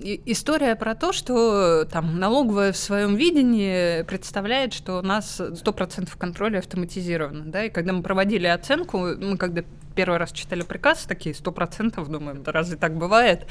история 0.00 0.76
про 0.76 0.94
то, 0.94 1.12
что 1.12 1.84
там 1.84 2.18
налоговая 2.18 2.72
в 2.72 2.76
своем 2.76 3.16
видении 3.16 4.02
представляет, 4.02 4.72
что 4.72 4.98
у 4.98 5.02
нас 5.02 5.40
100% 5.40 6.10
контроля 6.16 6.58
автоматизировано. 6.58 7.44
Да? 7.46 7.64
И 7.64 7.70
когда 7.70 7.92
мы 7.92 8.02
проводили 8.02 8.46
оценку, 8.46 8.98
мы 8.98 9.36
когда 9.36 9.62
первый 9.92 10.18
раз 10.18 10.32
читали 10.32 10.62
приказ, 10.62 11.04
такие 11.04 11.34
сто 11.34 11.52
процентов 11.52 12.08
думаем, 12.08 12.42
да 12.42 12.52
разве 12.52 12.76
так 12.76 12.96
бывает? 12.96 13.46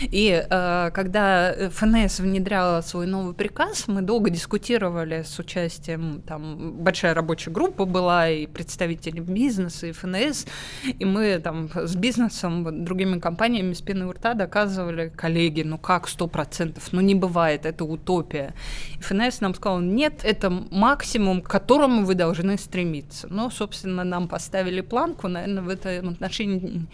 И 0.00 0.44
э, 0.48 0.90
когда 0.92 1.54
ФНС 1.70 2.20
внедряла 2.20 2.80
свой 2.82 3.06
новый 3.06 3.34
приказ, 3.34 3.88
мы 3.88 4.02
долго 4.02 4.30
дискутировали 4.30 5.22
с 5.22 5.38
участием, 5.38 6.22
там 6.26 6.72
большая 6.94 7.14
рабочая 7.14 7.50
группа 7.50 7.86
была, 7.86 8.28
и 8.28 8.46
представители 8.46 9.18
бизнеса, 9.18 9.88
и 9.88 9.92
ФНС, 9.92 10.46
и 10.84 11.04
мы 11.04 11.40
там 11.40 11.68
с 11.74 11.96
бизнесом, 11.96 12.84
другими 12.84 13.18
компаниями 13.18 13.72
с 13.72 13.80
пены 13.80 14.06
у 14.06 14.12
рта 14.12 14.34
доказывали, 14.34 15.12
коллеги, 15.16 15.62
ну 15.62 15.76
как 15.76 16.06
сто 16.06 16.28
процентов, 16.28 16.92
ну 16.92 17.00
не 17.00 17.16
бывает, 17.16 17.66
это 17.66 17.84
утопия. 17.84 18.54
И 18.96 19.02
ФНС 19.02 19.40
нам 19.40 19.56
сказал, 19.56 19.80
нет, 19.80 20.20
это 20.22 20.50
максимум, 20.50 21.42
к 21.42 21.48
которому 21.50 22.04
вы 22.04 22.14
должны 22.14 22.56
стремиться. 22.58 23.26
Но, 23.28 23.50
собственно, 23.50 24.04
нам 24.04 24.28
поставили 24.28 24.80
планку, 24.80 25.26
наверное, 25.26 25.64
в 25.64 25.68
этом 25.68 26.10
отношении 26.10 26.86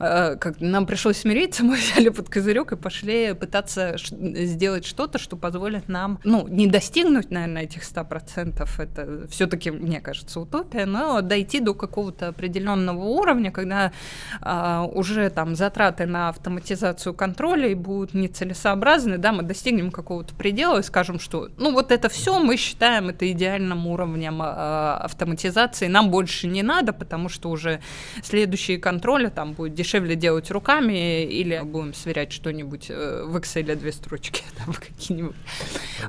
Э, 0.00 0.36
как 0.36 0.60
нам 0.60 0.86
пришлось 0.86 1.18
смириться, 1.18 1.64
мы 1.64 1.76
взяли 1.76 2.08
под 2.08 2.28
козырек 2.28 2.72
и 2.72 2.76
пошли 2.76 3.34
пытаться 3.34 3.96
сделать 3.98 4.84
что-то, 4.84 5.18
что 5.18 5.36
позволит 5.36 5.88
нам, 5.88 6.20
ну, 6.24 6.46
не 6.48 6.66
достигнуть, 6.66 7.30
наверное, 7.30 7.64
этих 7.64 7.82
100%, 7.82 8.68
это 8.78 9.28
все-таки, 9.28 9.70
мне 9.70 10.00
кажется, 10.00 10.40
утопия, 10.40 10.86
но 10.86 11.20
дойти 11.20 11.60
до 11.60 11.74
какого-то 11.74 12.28
определенного 12.28 13.02
уровня, 13.02 13.50
когда 13.50 13.92
а, 14.40 14.84
уже 14.84 15.30
там 15.30 15.54
затраты 15.54 16.06
на 16.06 16.28
автоматизацию 16.28 17.14
контроля 17.14 17.74
будут 17.74 18.14
нецелесообразны, 18.14 19.18
да, 19.18 19.32
мы 19.32 19.42
достигнем 19.42 19.90
какого-то 19.90 20.34
предела 20.34 20.78
и 20.78 20.82
скажем, 20.82 21.18
что, 21.18 21.48
ну, 21.56 21.72
вот 21.72 21.90
это 21.90 22.08
все 22.08 22.38
мы 22.38 22.56
считаем 22.56 23.08
это 23.08 23.30
идеальным 23.30 23.86
уровнем 23.86 24.40
а, 24.40 24.98
автоматизации, 25.02 25.86
нам 25.88 26.10
больше 26.10 26.46
не 26.46 26.62
надо, 26.62 26.92
потому 26.92 27.28
что 27.28 27.50
уже 27.50 27.80
следующие 28.22 28.78
контроли 28.78 29.28
там 29.28 29.52
будет 29.52 29.74
дешевле 29.74 29.87
дешевле 29.88 30.16
делать 30.16 30.50
руками, 30.50 31.24
или 31.24 31.60
будем 31.64 31.94
сверять 31.94 32.30
что-нибудь 32.30 32.86
э, 32.90 33.24
в 33.24 33.36
Excel 33.36 33.74
две 33.74 33.90
строчки 33.92 34.42
там 34.64 34.74
какие-нибудь. 34.74 35.34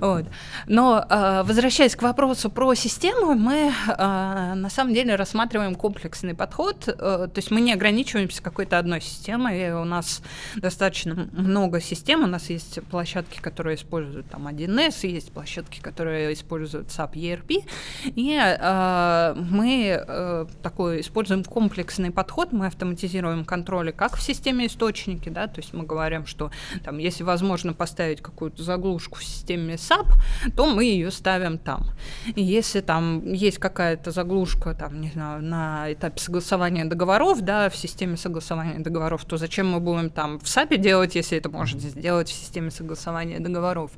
Вот. 0.01 0.25
Но 0.67 1.05
э, 1.09 1.43
возвращаясь 1.45 1.95
к 1.95 2.01
вопросу 2.01 2.49
про 2.49 2.75
систему, 2.75 3.35
мы 3.35 3.71
э, 3.87 4.53
на 4.55 4.69
самом 4.69 4.93
деле 4.93 5.15
рассматриваем 5.15 5.75
комплексный 5.75 6.35
подход, 6.35 6.79
то 6.79 7.31
есть 7.35 7.51
мы 7.51 7.61
не 7.61 7.73
ограничиваемся 7.73 8.43
какой-то 8.43 8.77
одной 8.77 9.01
системой, 9.01 9.71
у 9.71 9.85
нас 9.85 10.21
достаточно 10.55 11.29
много 11.31 11.79
систем, 11.79 12.23
у 12.23 12.27
нас 12.27 12.49
есть 12.49 12.81
площадки, 12.89 13.39
которые 13.39 13.75
используют 13.75 14.29
там 14.29 14.47
1С, 14.47 15.07
есть 15.07 15.31
площадки, 15.31 15.79
которые 15.79 16.33
используют 16.33 16.87
SAP 16.87 17.13
ERP, 17.13 17.63
и 18.03 19.35
мы 19.51 20.45
такой 20.61 21.01
используем 21.01 21.43
комплексный 21.43 22.11
подход, 22.11 22.51
мы 22.51 22.67
автоматизируем 22.67 23.45
контроль 23.45 23.68
контроля, 23.69 23.91
как 23.91 24.17
в 24.17 24.21
системе 24.21 24.65
источники, 24.65 25.29
да, 25.29 25.47
то 25.47 25.61
есть 25.61 25.73
мы 25.73 25.85
говорим, 25.85 26.25
что 26.25 26.51
там, 26.83 26.97
если 26.97 27.23
возможно 27.23 27.73
поставить 27.73 28.21
какую-то 28.21 28.63
заглушку 28.63 29.19
в 29.19 29.23
системе 29.23 29.75
SAP, 29.75 30.07
то 30.55 30.65
мы 30.65 30.85
ее 30.85 31.11
ставим 31.11 31.57
там. 31.57 31.85
И 32.35 32.41
если 32.41 32.81
там 32.81 33.31
есть 33.31 33.59
какая-то 33.59 34.11
заглушка, 34.11 34.73
там, 34.73 35.01
не 35.01 35.11
знаю, 35.11 35.43
на 35.43 35.93
этапе 35.93 36.19
согласования 36.19 36.85
договоров, 36.85 37.41
да, 37.41 37.69
в 37.69 37.75
системе 37.75 38.17
согласования 38.17 38.79
договоров, 38.79 39.25
то 39.25 39.37
зачем 39.37 39.71
мы 39.71 39.79
будем 39.79 40.09
там 40.09 40.39
в 40.39 40.43
SAP 40.43 40.77
делать, 40.77 41.15
если 41.15 41.37
это 41.37 41.49
можно 41.49 41.79
сделать 41.79 42.29
в 42.29 42.33
системе 42.33 42.71
согласования 42.71 43.39
договоров? 43.39 43.91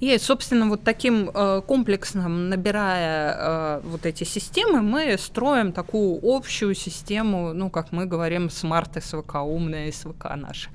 И, 0.00 0.18
собственно, 0.18 0.68
вот 0.68 0.84
таким 0.84 1.30
э, 1.34 1.62
комплексным, 1.66 2.48
набирая 2.48 3.36
э, 3.38 3.80
вот 3.84 4.06
эти 4.06 4.24
системы, 4.24 4.80
мы 4.80 5.18
строим 5.18 5.72
такую 5.72 6.18
общую 6.22 6.74
систему, 6.74 7.52
ну, 7.52 7.70
как 7.70 7.92
мы 7.92 8.06
говорим, 8.06 8.48
смарт 8.50 9.01
СВК, 9.02 9.36
умная 9.36 9.90
СВК 9.92 10.26
наша. 10.36 10.70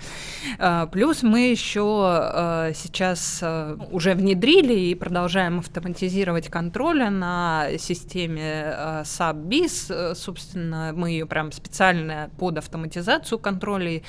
А, 0.60 0.86
плюс 0.88 1.24
мы 1.24 1.50
еще 1.50 1.84
а, 1.84 2.72
сейчас 2.74 3.40
а, 3.42 3.78
уже 3.92 4.14
внедрили 4.14 4.74
и 4.74 4.96
продолжаем 4.96 5.60
автоматизировать 5.60 6.50
контроля 6.50 7.10
на 7.10 7.70
системе 7.78 8.76
SAP-BIS. 9.04 10.16
Собственно, 10.16 10.92
мы 10.94 11.12
ее 11.12 11.26
прям 11.26 11.52
специально 11.52 12.30
под 12.38 12.58
автоматизацию 12.58 13.40
контролей 13.40 14.04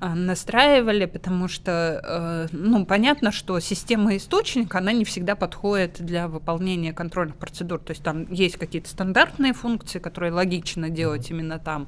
настраивали, 0.00 1.06
потому 1.06 1.48
что, 1.48 2.48
ну, 2.52 2.84
понятно, 2.84 3.32
что 3.32 3.58
система 3.60 4.16
источника, 4.16 4.78
она 4.78 4.92
не 4.92 5.04
всегда 5.04 5.36
подходит 5.36 6.00
для 6.00 6.28
выполнения 6.28 6.92
контрольных 6.92 7.36
процедур. 7.36 7.78
То 7.78 7.92
есть 7.92 8.02
там 8.02 8.30
есть 8.32 8.56
какие-то 8.56 8.88
стандартные 8.88 9.52
функции, 9.52 9.98
которые 9.98 10.32
логично 10.32 10.90
делать 10.90 11.30
именно 11.30 11.58
там, 11.58 11.86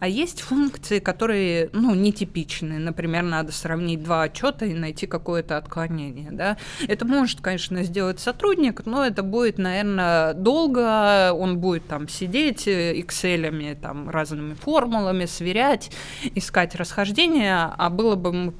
а 0.00 0.08
есть 0.08 0.40
функции, 0.40 0.98
которые 0.98 1.21
которые, 1.22 1.70
ну, 1.72 1.94
нетипичные. 1.94 2.80
Например, 2.80 3.22
надо 3.22 3.52
сравнить 3.52 4.02
два 4.02 4.22
отчета 4.22 4.66
и 4.66 4.74
найти 4.74 5.06
какое-то 5.06 5.56
отклонение, 5.56 6.32
да. 6.32 6.56
Это 6.88 7.04
может, 7.04 7.40
конечно, 7.40 7.84
сделать 7.84 8.18
сотрудник, 8.18 8.84
но 8.86 9.06
это 9.06 9.22
будет, 9.22 9.56
наверное, 9.56 10.34
долго, 10.34 11.32
он 11.32 11.58
будет 11.58 11.86
там 11.86 12.08
сидеть 12.08 12.66
э, 12.66 12.98
Excel, 12.98 13.76
там, 13.76 14.10
разными 14.10 14.54
формулами, 14.54 15.26
сверять, 15.26 15.92
искать 16.34 16.74
расхождения, 16.74 17.72
а 17.78 17.88
было 17.88 18.16
бы 18.16 18.52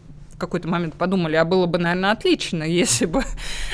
какой-то 0.42 0.68
момент 0.68 0.94
подумали, 0.94 1.36
а 1.36 1.44
было 1.44 1.66
бы, 1.66 1.78
наверное, 1.78 2.10
отлично, 2.10 2.62
если 2.82 3.06
бы 3.06 3.22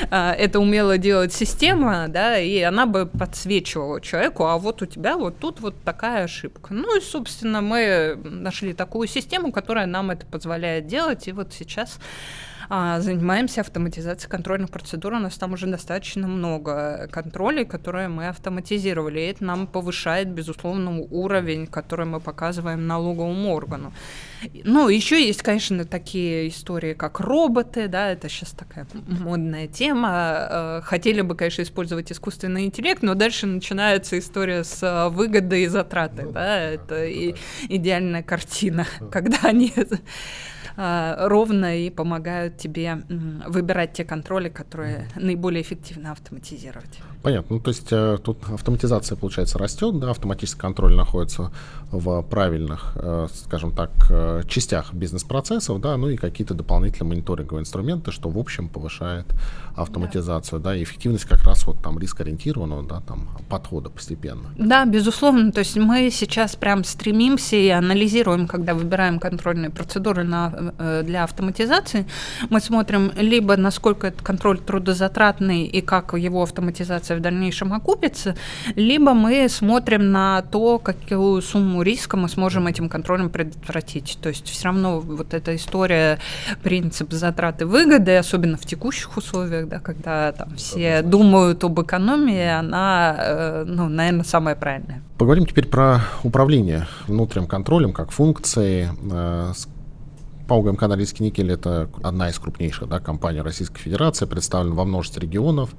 а, 0.09 0.33
это 0.33 0.59
умела 0.59 0.97
делать 0.97 1.33
система, 1.33 2.07
да, 2.07 2.39
и 2.39 2.61
она 2.61 2.85
бы 2.85 3.05
подсвечивала 3.05 3.99
человеку, 4.01 4.45
а 4.45 4.57
вот 4.57 4.81
у 4.81 4.85
тебя 4.85 5.17
вот 5.17 5.39
тут 5.39 5.59
вот 5.61 5.75
такая 5.83 6.25
ошибка. 6.25 6.73
Ну 6.73 6.97
и, 6.97 7.01
собственно, 7.01 7.61
мы 7.61 8.19
нашли 8.23 8.73
такую 8.73 9.07
систему, 9.07 9.51
которая 9.51 9.87
нам 9.87 10.11
это 10.11 10.25
позволяет 10.25 10.87
делать, 10.87 11.27
и 11.27 11.31
вот 11.31 11.53
сейчас 11.53 11.99
а, 12.69 12.99
занимаемся 13.01 13.61
автоматизацией 13.61 14.29
контрольных 14.29 14.69
процедур. 14.69 15.13
У 15.13 15.19
нас 15.19 15.37
там 15.37 15.53
уже 15.53 15.65
достаточно 15.65 16.27
много 16.27 17.07
контролей, 17.11 17.65
которые 17.65 18.09
мы 18.09 18.27
автоматизировали. 18.27 19.19
И 19.19 19.23
это 19.23 19.43
нам 19.43 19.65
повышает, 19.65 20.29
безусловно, 20.29 20.99
уровень, 20.99 21.65
который 21.65 22.05
мы 22.05 22.19
показываем 22.19 22.85
налоговому 22.85 23.53
органу. 23.53 23.91
Ну, 24.63 24.87
еще 24.87 25.25
есть, 25.25 25.41
конечно, 25.41 25.83
такие 25.83 26.47
истории, 26.49 26.93
как 26.93 27.19
роботы, 27.19 27.87
да, 27.87 28.11
это 28.11 28.29
сейчас 28.29 28.51
такая 28.51 28.87
модная 28.93 29.67
тема. 29.67 30.47
Э, 30.49 30.81
хотели 30.83 31.21
бы, 31.21 31.35
конечно, 31.35 31.63
использовать 31.63 32.11
искусственный 32.11 32.65
интеллект, 32.65 33.01
но 33.01 33.15
дальше 33.15 33.47
начинается 33.47 34.17
история 34.19 34.63
с 34.63 34.83
э, 34.83 35.09
выгодой 35.09 35.63
и 35.63 35.67
затраты, 35.67 36.23
ну, 36.23 36.31
да, 36.31 36.59
это 36.59 37.05
и, 37.05 37.35
идеальная 37.67 38.23
картина, 38.23 38.85
когда 39.11 39.39
они 39.43 39.73
ровно 40.79 41.77
и 41.77 41.89
помогают 41.89 42.57
тебе 42.57 43.03
выбирать 43.47 43.93
те 43.93 44.05
контроли, 44.05 44.49
которые 44.49 45.07
наиболее 45.15 45.61
эффективно 45.61 46.11
автоматизировать. 46.11 46.99
Понятно. 47.21 47.57
Ну, 47.57 47.61
то 47.61 47.69
есть 47.69 47.87
э, 47.91 48.17
тут 48.23 48.37
автоматизация, 48.49 49.17
получается, 49.17 49.57
растет, 49.57 49.99
да, 49.99 50.11
автоматический 50.11 50.61
контроль 50.61 50.95
находится 50.95 51.51
в 51.91 52.21
правильных, 52.21 52.93
э, 52.95 53.27
скажем 53.33 53.75
так, 53.75 53.91
э, 54.09 54.43
частях 54.47 54.93
бизнес-процессов, 54.93 55.81
да, 55.81 55.97
ну 55.97 56.07
и 56.07 56.15
какие-то 56.15 56.53
дополнительные 56.53 57.09
мониторинговые 57.09 57.63
инструменты, 57.63 58.11
что, 58.11 58.29
в 58.29 58.37
общем, 58.37 58.69
повышает 58.69 59.25
автоматизацию, 59.75 60.61
да, 60.61 60.69
да 60.69 60.75
и 60.75 60.83
эффективность 60.83 61.25
как 61.25 61.43
раз 61.43 61.65
вот 61.67 61.81
там 61.81 61.99
риск-ориентированного, 61.99 62.83
да, 62.83 63.01
там 63.01 63.27
подхода 63.49 63.89
постепенно. 63.89 64.49
Да, 64.57 64.85
безусловно. 64.85 65.51
То 65.51 65.59
есть 65.59 65.75
мы 65.77 66.09
сейчас 66.11 66.55
прям 66.55 66.83
стремимся 66.83 67.55
и 67.55 67.69
анализируем, 67.69 68.47
когда 68.47 68.73
выбираем 68.73 69.19
контрольные 69.19 69.71
процедуры 69.71 70.23
на, 70.23 70.68
для 70.77 71.23
автоматизации, 71.23 72.05
мы 72.49 72.59
смотрим 72.59 73.11
либо 73.15 73.55
насколько 73.57 74.07
этот 74.07 74.21
контроль 74.21 74.59
трудозатратный 74.59 75.65
и 75.65 75.81
как 75.81 76.13
его 76.13 76.43
автоматизация 76.43 77.17
в 77.17 77.21
дальнейшем 77.21 77.73
окупится, 77.73 78.35
либо 78.75 79.13
мы 79.13 79.47
смотрим 79.49 80.11
на 80.11 80.41
то, 80.41 80.79
какую 80.79 81.41
сумму 81.41 81.81
риска 81.81 82.17
мы 82.17 82.29
сможем 82.29 82.67
этим 82.67 82.89
контролем 82.89 83.29
предотвратить. 83.29 84.17
То 84.21 84.29
есть 84.29 84.47
все 84.47 84.65
равно 84.65 84.99
вот 84.99 85.33
эта 85.33 85.55
история, 85.55 86.19
принцип 86.63 87.11
затраты 87.11 87.65
выгоды, 87.65 88.17
особенно 88.17 88.57
в 88.57 88.65
текущих 88.65 89.17
условиях, 89.17 89.67
да, 89.67 89.79
когда 89.79 90.31
там 90.31 90.55
все 90.55 91.01
думают 91.01 91.63
об 91.63 91.81
экономии, 91.81 92.47
она, 92.47 93.15
э, 93.17 93.63
ну, 93.67 93.89
наверное, 93.89 94.23
самая 94.23 94.55
правильная. 94.55 95.01
Поговорим 95.17 95.45
теперь 95.45 95.67
про 95.67 96.01
управление 96.23 96.87
внутренним 97.07 97.47
контролем 97.47 97.93
как 97.93 98.11
функции. 98.11 98.89
Э, 99.11 99.53
ПАО 100.49 100.63
ГМК 100.63 100.87
«Норильский 100.87 101.23
никель»— 101.23 101.51
это 101.53 101.91
одна 102.01 102.27
из 102.29 102.39
крупнейших 102.39 102.89
да, 102.89 102.99
компаний 102.99 103.41
Российской 103.41 103.79
Федерации, 103.81 104.25
представлена 104.25 104.73
во 104.73 104.83
множестве 104.83 105.21
регионов, 105.21 105.69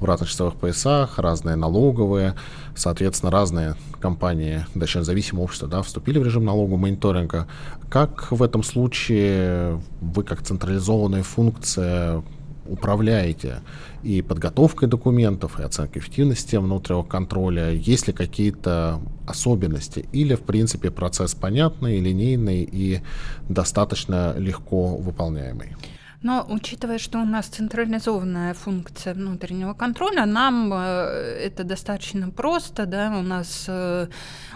в 0.00 0.04
разных 0.06 0.30
часовых 0.30 0.54
поясах, 0.54 1.18
разные 1.18 1.56
налоговые, 1.56 2.34
соответственно, 2.74 3.30
разные 3.30 3.74
компании, 4.00 4.64
точнее, 4.72 5.02
зависимые 5.02 5.44
общества, 5.44 5.68
да, 5.68 5.82
вступили 5.82 6.18
в 6.18 6.24
режим 6.24 6.46
налогового 6.46 6.78
мониторинга. 6.78 7.46
Как 7.90 8.32
в 8.32 8.42
этом 8.42 8.62
случае 8.62 9.82
вы, 10.00 10.24
как 10.24 10.40
централизованная 10.40 11.22
функция, 11.22 12.22
управляете 12.66 13.58
и 14.04 14.22
подготовкой 14.22 14.88
документов, 14.88 15.58
и 15.58 15.62
оценкой 15.62 16.00
эффективности 16.00 16.56
внутреннего 16.56 17.02
контроля? 17.02 17.70
Есть 17.70 18.06
ли 18.06 18.12
какие-то 18.12 19.00
особенности? 19.26 20.06
Или, 20.12 20.34
в 20.34 20.42
принципе, 20.42 20.90
процесс 20.90 21.34
понятный, 21.34 22.00
линейный 22.00 22.62
и 22.62 23.00
достаточно 23.48 24.34
легко 24.38 24.96
выполняемый? 24.96 25.76
Но 26.24 26.46
учитывая, 26.48 26.96
что 26.96 27.18
у 27.18 27.26
нас 27.26 27.44
централизованная 27.48 28.54
функция 28.54 29.12
внутреннего 29.12 29.74
контроля, 29.74 30.24
нам 30.24 30.72
э, 30.72 30.76
это 31.44 31.64
достаточно 31.64 32.30
просто, 32.30 32.86
да, 32.86 33.14
у 33.18 33.20
нас 33.20 33.66
э, 33.68 34.06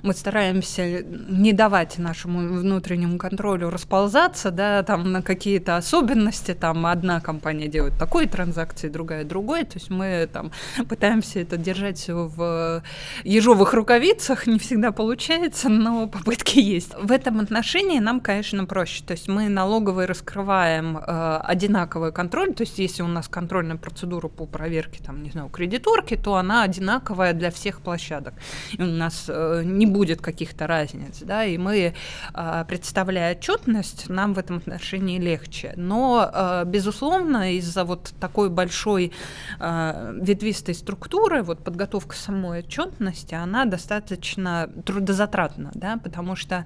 мы 0.03 0.15
стараемся 0.15 1.03
не 1.03 1.53
давать 1.53 1.99
нашему 1.99 2.39
внутреннему 2.61 3.19
контролю 3.19 3.69
расползаться, 3.69 4.51
да, 4.51 4.83
там 4.83 5.13
на 5.13 5.21
какие-то 5.21 5.77
особенности, 5.77 6.55
там 6.55 6.87
одна 6.87 7.21
компания 7.21 7.69
делает 7.69 7.99
такой 7.99 8.27
транзакции, 8.27 8.89
другая 8.89 9.25
другой, 9.25 9.65
то 9.65 9.75
есть 9.75 9.91
мы 9.91 10.27
там 10.33 10.53
пытаемся 10.89 11.41
это 11.41 11.59
держать 11.59 12.09
в 12.09 12.83
ежовых 13.25 13.75
рукавицах, 13.75 14.47
не 14.47 14.59
всегда 14.59 14.91
получается, 14.91 15.69
но 15.69 16.09
попытки 16.09 16.61
есть. 16.61 16.95
В 16.99 17.13
этом 17.13 17.41
отношении 17.41 17.99
нам, 17.99 18.21
конечно, 18.21 18.65
проще, 18.65 19.05
то 19.05 19.13
есть 19.13 19.29
мы 19.29 19.51
налоговые 19.51 20.07
раскрываем 20.07 20.97
э, 20.97 21.41
одинаковый 21.59 22.13
контроль, 22.13 22.55
то 22.55 22.63
есть 22.63 22.79
если 22.79 23.03
у 23.03 23.09
нас 23.09 23.29
контрольная 23.29 23.77
процедура 23.77 24.29
по 24.29 24.47
проверке, 24.47 25.03
там, 25.05 25.23
не 25.23 25.31
знаю, 25.31 25.49
кредиторки, 25.49 26.17
то 26.17 26.37
она 26.37 26.63
одинаковая 26.63 27.33
для 27.33 27.51
всех 27.51 27.81
площадок. 27.81 28.35
И 28.73 28.83
у 28.83 28.87
нас 28.87 29.25
э, 29.29 29.63
не 29.65 29.87
будет 29.87 30.21
каких-то 30.21 30.67
разниц, 30.67 31.19
да, 31.23 31.45
и 31.45 31.59
мы, 31.59 31.95
э, 32.35 32.65
представляя 32.69 33.33
отчетность, 33.35 34.09
нам 34.09 34.35
в 34.35 34.39
этом 34.39 34.59
отношении 34.59 35.19
легче. 35.19 35.73
Но, 35.77 36.31
э, 36.33 36.65
безусловно, 36.67 37.57
из-за 37.57 37.85
вот 37.85 38.13
такой 38.21 38.51
большой 38.51 39.13
э, 39.59 40.19
ветвистой 40.23 40.75
структуры, 40.75 41.43
вот 41.43 41.65
подготовка 41.65 42.15
самой 42.15 42.61
отчетности, 42.61 43.35
она 43.35 43.65
достаточно 43.65 44.71
трудозатратна, 44.85 45.71
да, 45.75 45.97
потому 45.97 46.37
что 46.37 46.65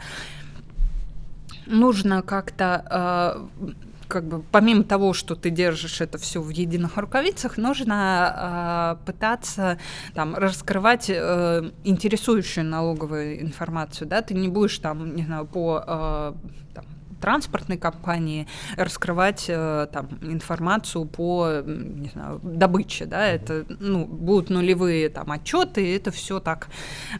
нужно 1.66 2.22
как-то 2.22 3.46
э, 3.64 3.72
как 4.12 4.25
бы 4.25 4.42
помимо 4.53 4.85
того, 4.85 5.14
что 5.14 5.35
ты 5.35 5.48
держишь 5.48 6.03
это 6.03 6.18
все 6.18 6.42
в 6.42 6.51
единых 6.51 6.98
рукавицах, 6.98 7.57
нужно 7.57 8.98
э, 9.01 9.07
пытаться 9.07 9.79
там 10.12 10.35
раскрывать 10.35 11.09
э, 11.09 11.70
интересующую 11.85 12.66
налоговую 12.66 13.40
информацию, 13.40 14.07
да, 14.07 14.20
ты 14.20 14.35
не 14.35 14.48
будешь 14.48 14.79
там, 14.81 15.16
не 15.16 15.22
знаю, 15.25 15.46
по 15.46 15.83
э, 15.87 16.33
там, 16.75 16.85
транспортной 17.23 17.79
компании 17.79 18.47
раскрывать 18.77 19.47
э, 19.49 19.87
там, 19.93 20.09
информацию 20.23 21.07
по 21.07 21.63
не 21.65 22.09
знаю, 22.09 22.41
добыче. 22.43 23.07
Да? 23.07 23.27
Это 23.27 23.65
ну, 23.69 24.05
будут 24.05 24.51
нулевые 24.51 25.09
там, 25.09 25.31
отчеты, 25.31 25.87
и 25.87 25.97
это 25.97 26.11
все 26.11 26.41
так 26.41 26.69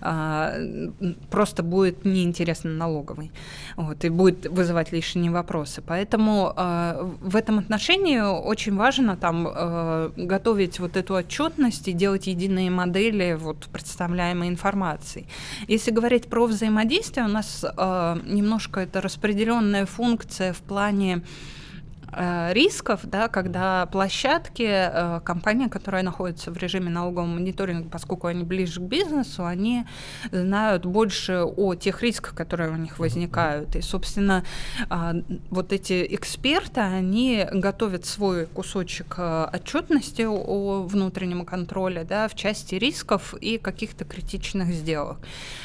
э, 0.01 0.91
просто 1.31 1.63
будет 1.63 2.05
неинтересно 2.05 2.71
налоговой. 2.71 3.31
Вот, 3.77 4.05
и 4.05 4.09
будет 4.09 4.47
вызывать 4.47 4.93
лишние 4.93 5.31
вопросы. 5.31 5.83
Поэтому 5.87 6.53
э, 6.57 7.11
в 7.21 7.37
этом 7.37 7.59
отношении 7.59 8.19
очень 8.21 8.77
важно 8.77 9.17
там, 9.17 9.49
э, 9.49 10.11
готовить 10.17 10.81
вот 10.81 10.97
эту 10.97 11.15
отчетность 11.15 11.89
и 11.89 11.93
делать 11.93 12.27
единые 12.27 12.71
модели 12.71 13.37
вот, 13.39 13.69
представляемой 13.73 14.49
информации. 14.49 15.27
Если 15.69 15.93
говорить 15.93 16.29
про 16.29 16.47
взаимодействие, 16.47 17.27
у 17.27 17.29
нас 17.29 17.65
э, 17.65 18.17
немножко 18.25 18.81
это 18.81 19.01
распределенная 19.01 19.87
функция 19.97 20.53
в 20.53 20.61
плане 20.63 21.23
рисков, 22.13 23.01
да, 23.05 23.29
когда 23.29 23.87
площадки, 23.87 24.67
э, 24.67 25.21
компания, 25.25 25.69
которая 25.69 26.03
находится 26.03 26.51
в 26.51 26.57
режиме 26.57 26.91
налогового 26.91 27.27
мониторинга, 27.27 27.89
поскольку 27.89 28.27
они 28.27 28.45
ближе 28.45 28.81
к 28.81 28.85
бизнесу, 28.85 29.45
они 29.45 29.85
знают 30.31 30.85
больше 30.85 31.45
о 31.45 31.75
тех 31.75 32.03
рисках, 32.03 32.35
которые 32.35 32.71
у 32.71 32.77
них 32.77 32.99
возникают. 32.99 33.77
И, 33.77 33.81
собственно, 33.81 34.45
а, 34.91 35.15
вот 35.51 35.73
эти 35.73 36.07
эксперты, 36.15 36.81
они 36.81 37.47
готовят 37.51 38.05
свой 38.05 38.47
кусочек 38.47 39.15
э, 39.19 39.49
отчетности 39.53 40.23
о 40.23 40.83
внутреннем 40.83 41.45
контроле 41.45 42.05
да, 42.05 42.29
в 42.29 42.35
части 42.35 42.75
рисков 42.75 43.35
и 43.41 43.59
каких-то 43.59 44.05
критичных 44.05 44.69
сделок. 44.69 45.19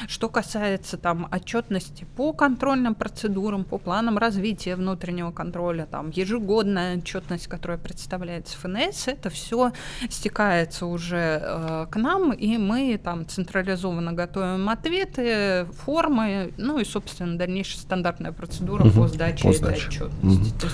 Что 0.06 0.28
касается 0.28 0.96
там 0.96 1.28
отчетности 1.30 2.06
по 2.16 2.32
контрольным 2.32 2.94
процедурам, 2.94 3.64
по 3.64 3.78
планам 3.78 4.18
развития 4.18 4.76
внутреннего 4.76 5.30
контроля, 5.30 5.86
там 5.86 6.10
ежегодно 6.10 6.37
ежегодная 6.38 6.98
отчетность, 6.98 7.46
которая 7.46 7.78
представляется 7.78 8.56
ФНС, 8.58 9.08
это 9.08 9.30
все 9.30 9.72
стекается 10.08 10.86
уже 10.86 11.40
э, 11.42 11.86
к 11.90 11.96
нам, 11.96 12.32
и 12.32 12.56
мы 12.56 12.98
там 13.02 13.26
централизованно 13.26 14.12
готовим 14.12 14.68
ответы, 14.68 15.66
формы, 15.84 16.52
ну 16.56 16.78
и, 16.78 16.84
собственно, 16.84 17.36
дальнейшая 17.36 17.80
стандартная 17.80 18.32
процедура 18.32 18.84
угу. 18.84 19.02
по 19.02 19.08
сдаче, 19.08 19.42
по 19.42 19.52
сдаче. 19.52 19.76
этой 19.76 19.88
отчетности. 19.88 20.66
Угу. 20.66 20.72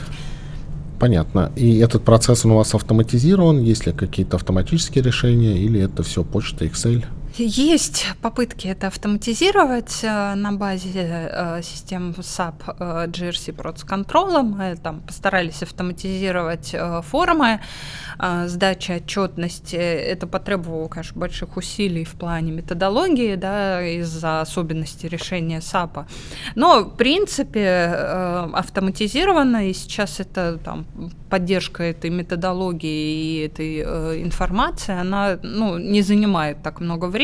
Понятно. 1.00 1.52
И 1.56 1.78
этот 1.78 2.04
процесс 2.04 2.44
он 2.44 2.52
у 2.52 2.56
вас 2.56 2.74
автоматизирован? 2.74 3.60
Есть 3.60 3.86
ли 3.86 3.92
какие-то 3.92 4.36
автоматические 4.36 5.02
решения 5.02 5.58
или 5.58 5.80
это 5.80 6.02
все 6.02 6.22
почта, 6.22 6.64
Excel? 6.64 7.04
Есть 7.36 8.06
попытки 8.22 8.68
это 8.68 8.86
автоматизировать 8.86 10.04
э, 10.04 10.34
на 10.34 10.52
базе 10.52 11.28
э, 11.32 11.62
систем 11.62 12.14
SAP 12.16 12.54
э, 12.66 13.06
GRC 13.08 13.56
Proc 13.56 13.84
Control. 13.84 14.42
Мы 14.42 14.76
там 14.76 15.00
постарались 15.00 15.60
автоматизировать 15.64 16.76
формы 17.02 17.60
сдачи 18.46 18.92
отчетности. 18.92 19.74
Это 19.74 20.28
потребовало, 20.28 20.86
конечно, 20.86 21.18
больших 21.20 21.56
усилий 21.56 22.04
в 22.04 22.12
плане 22.12 22.52
методологии, 22.52 23.34
да, 23.34 23.84
из-за 23.84 24.40
особенностей 24.40 25.08
решения 25.08 25.58
SAP. 25.58 26.06
Но, 26.54 26.84
в 26.84 26.96
принципе, 26.96 27.86
автоматизировано, 28.54 29.68
и 29.68 29.72
сейчас 29.72 30.20
это 30.20 30.58
там 30.58 30.86
поддержка 31.28 31.82
этой 31.82 32.10
методологии 32.10 33.38
и 33.40 33.46
этой 33.46 34.22
информации, 34.22 34.94
она 34.94 35.38
ну, 35.42 35.78
не 35.78 36.02
занимает 36.02 36.62
так 36.62 36.80
много 36.80 37.06
времени. 37.06 37.23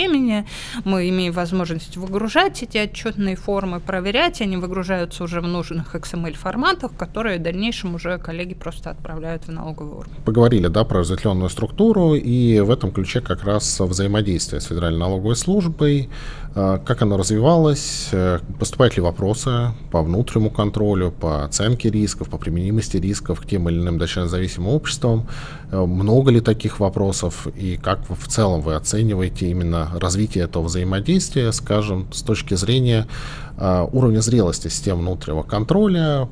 Мы 0.84 1.08
имеем 1.08 1.32
возможность 1.32 1.96
выгружать 1.96 2.62
эти 2.62 2.78
отчетные 2.78 3.36
формы, 3.36 3.80
проверять, 3.80 4.40
они 4.40 4.56
выгружаются 4.56 5.24
уже 5.24 5.40
в 5.40 5.46
нужных 5.46 5.94
XML 5.94 6.34
форматах, 6.34 6.92
которые 6.96 7.38
в 7.38 7.42
дальнейшем 7.42 7.94
уже 7.94 8.18
коллеги 8.18 8.54
просто 8.54 8.90
отправляют 8.90 9.46
в 9.46 9.52
налоговый 9.52 9.98
орган. 9.98 10.14
Поговорили, 10.24 10.68
да, 10.68 10.84
про 10.84 11.00
разветвленную 11.00 11.50
структуру, 11.50 12.14
и 12.14 12.60
в 12.60 12.70
этом 12.70 12.92
ключе 12.92 13.20
как 13.20 13.44
раз 13.44 13.80
взаимодействие 13.80 14.60
с 14.60 14.66
Федеральной 14.66 15.00
налоговой 15.00 15.36
службой, 15.36 16.08
как 16.54 17.02
оно 17.02 17.16
развивалось, 17.16 18.08
э, 18.10 18.40
поступают 18.58 18.96
ли 18.96 19.02
вопросы 19.02 19.70
по 19.92 20.02
внутреннему 20.02 20.50
контролю, 20.50 21.12
по 21.12 21.44
оценке 21.44 21.90
рисков, 21.90 22.28
по 22.28 22.38
применимости 22.38 22.96
рисков 22.96 23.40
к 23.40 23.46
тем 23.46 23.68
или 23.68 23.78
иным 23.78 23.98
дочерно 23.98 24.28
зависимым 24.28 24.74
обществам, 24.74 25.28
э, 25.70 25.78
много 25.78 26.32
ли 26.32 26.40
таких 26.40 26.80
вопросов, 26.80 27.46
и 27.54 27.76
как 27.76 28.00
в 28.08 28.26
целом 28.26 28.62
вы 28.62 28.74
оцениваете 28.74 29.48
именно 29.48 29.90
развитие 29.94 30.44
этого 30.44 30.64
взаимодействия, 30.64 31.52
скажем, 31.52 32.12
с 32.12 32.22
точки 32.22 32.54
зрения 32.54 33.06
а, 33.56 33.84
уровня 33.84 34.20
зрелости 34.20 34.68
систем 34.68 35.00
внутреннего 35.00 35.42
контроля, 35.42 36.28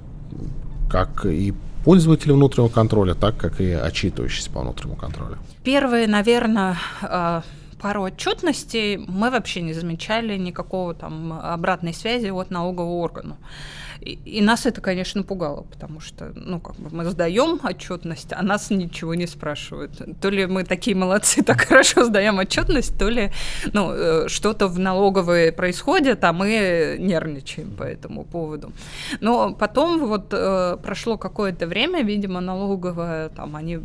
как 0.91 1.27
и 1.27 1.55
пользователи 1.85 2.33
внутреннего 2.33 2.71
контроля, 2.71 3.15
так 3.15 3.37
как 3.37 3.61
и 3.61 3.71
отчитывающиеся 3.71 4.51
по 4.51 4.61
внутреннему 4.61 4.97
контролю? 4.97 5.37
Первые, 5.63 6.07
наверное, 6.07 6.79
а, 7.03 7.43
пару 7.79 8.03
отчетностей 8.03 8.97
мы 8.97 9.31
вообще 9.31 9.63
не 9.63 9.73
замечали 9.73 10.37
никакого 10.37 10.95
там 10.95 11.33
обратной 11.33 11.95
связи 11.95 12.29
от 12.29 12.51
налогового 12.51 12.99
органа. 13.03 13.37
И, 14.01 14.19
и 14.39 14.41
нас 14.41 14.67
это, 14.67 14.81
конечно, 14.81 15.23
пугало, 15.23 15.63
потому 15.63 16.01
что, 16.01 16.33
ну, 16.35 16.61
как 16.61 16.77
бы 16.77 16.89
мы 16.91 17.05
сдаем 17.07 17.61
отчетность, 17.63 18.33
а 18.33 18.43
нас 18.43 18.71
ничего 18.71 19.15
не 19.15 19.27
спрашивают. 19.27 20.03
То 20.21 20.31
ли 20.31 20.47
мы 20.47 20.65
такие 20.65 20.97
молодцы, 20.97 21.43
так 21.45 21.61
хорошо 21.63 22.05
сдаем 22.05 22.39
отчетность, 22.39 22.99
то 22.99 23.09
ли, 23.09 23.33
ну, 23.73 23.93
э, 23.93 24.29
что-то 24.29 24.69
в 24.69 24.79
налоговой 24.79 25.53
происходит, 25.53 26.25
а 26.25 26.33
мы 26.33 26.97
нервничаем 26.99 27.71
по 27.71 27.83
этому 27.83 28.25
поводу. 28.25 28.73
Но 29.21 29.55
потом 29.55 30.07
вот 30.07 30.29
э, 30.33 30.77
прошло 30.83 31.19
какое-то 31.19 31.67
время, 31.67 32.03
видимо, 32.03 32.41
налоговая, 32.41 33.29
там, 33.31 33.57
они 33.57 33.79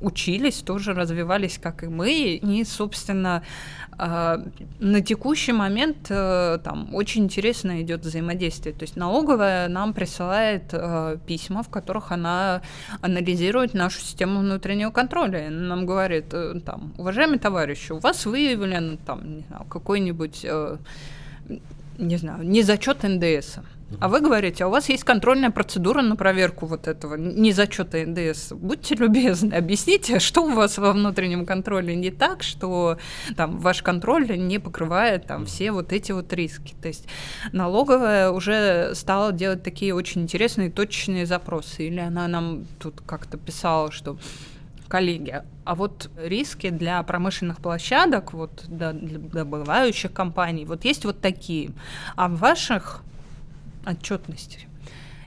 учились, 0.00 0.56
тоже 0.56 0.94
развивались, 0.94 1.58
как 1.62 1.82
и 1.82 1.88
мы, 1.88 2.12
и, 2.12 2.64
собственно, 2.64 3.42
э, 3.98 4.38
на 4.80 5.00
текущий 5.00 5.52
момент 5.52 6.06
э, 6.10 6.58
там 6.62 6.94
очень 6.94 7.24
интересно 7.24 7.82
идет 7.82 8.04
взаимодействие. 8.04 8.74
То 8.74 8.82
есть 8.82 8.96
налоговая 8.96 9.45
нам 9.68 9.92
присылает 9.92 10.72
э, 10.72 11.18
письма, 11.26 11.62
в 11.62 11.68
которых 11.68 12.12
она 12.12 12.62
анализирует 13.00 13.74
нашу 13.74 14.00
систему 14.00 14.40
внутреннего 14.40 14.90
контроля. 14.90 15.48
Она 15.48 15.76
нам 15.76 15.86
говорит, 15.86 16.34
там, 16.64 16.94
уважаемый 16.98 17.38
товарищ, 17.38 17.90
у 17.90 17.98
вас 17.98 18.26
выявлен 18.26 18.98
там, 19.06 19.36
не 19.36 19.44
знаю, 19.48 19.64
какой-нибудь 19.68 20.46
не 21.98 22.16
знаю, 22.16 22.42
не 22.42 22.62
зачет 22.62 23.02
НДС. 23.02 23.58
А 24.00 24.08
вы 24.08 24.20
говорите, 24.20 24.64
а 24.64 24.66
у 24.66 24.70
вас 24.70 24.88
есть 24.88 25.04
контрольная 25.04 25.50
процедура 25.50 26.02
на 26.02 26.16
проверку 26.16 26.66
вот 26.66 26.88
этого 26.88 27.14
незачета 27.14 28.04
НДС. 28.04 28.52
Будьте 28.52 28.96
любезны, 28.96 29.54
объясните, 29.54 30.18
что 30.20 30.42
у 30.42 30.50
вас 30.50 30.78
во 30.78 30.92
внутреннем 30.92 31.46
контроле 31.46 31.94
не 31.94 32.10
так, 32.10 32.42
что 32.42 32.98
там 33.36 33.58
ваш 33.58 33.82
контроль 33.82 34.36
не 34.38 34.58
покрывает 34.58 35.26
там 35.26 35.46
все 35.46 35.70
вот 35.70 35.92
эти 35.92 36.10
вот 36.10 36.32
риски. 36.32 36.74
То 36.82 36.88
есть 36.88 37.06
налоговая 37.52 38.30
уже 38.30 38.92
стала 38.94 39.32
делать 39.32 39.62
такие 39.62 39.94
очень 39.94 40.22
интересные 40.22 40.70
точечные 40.70 41.24
запросы. 41.24 41.86
Или 41.86 42.00
она 42.00 42.26
нам 42.26 42.66
тут 42.80 43.00
как-то 43.06 43.38
писала, 43.38 43.92
что 43.92 44.18
коллеги, 44.88 45.42
а 45.64 45.74
вот 45.74 46.10
риски 46.16 46.70
для 46.70 47.02
промышленных 47.02 47.58
площадок, 47.58 48.32
вот 48.32 48.64
для 48.66 48.92
добывающих 48.92 50.12
компаний, 50.12 50.64
вот 50.64 50.84
есть 50.84 51.04
вот 51.04 51.20
такие. 51.20 51.70
А 52.16 52.28
в 52.28 52.36
ваших 52.36 53.02
отчетности. 53.86 54.66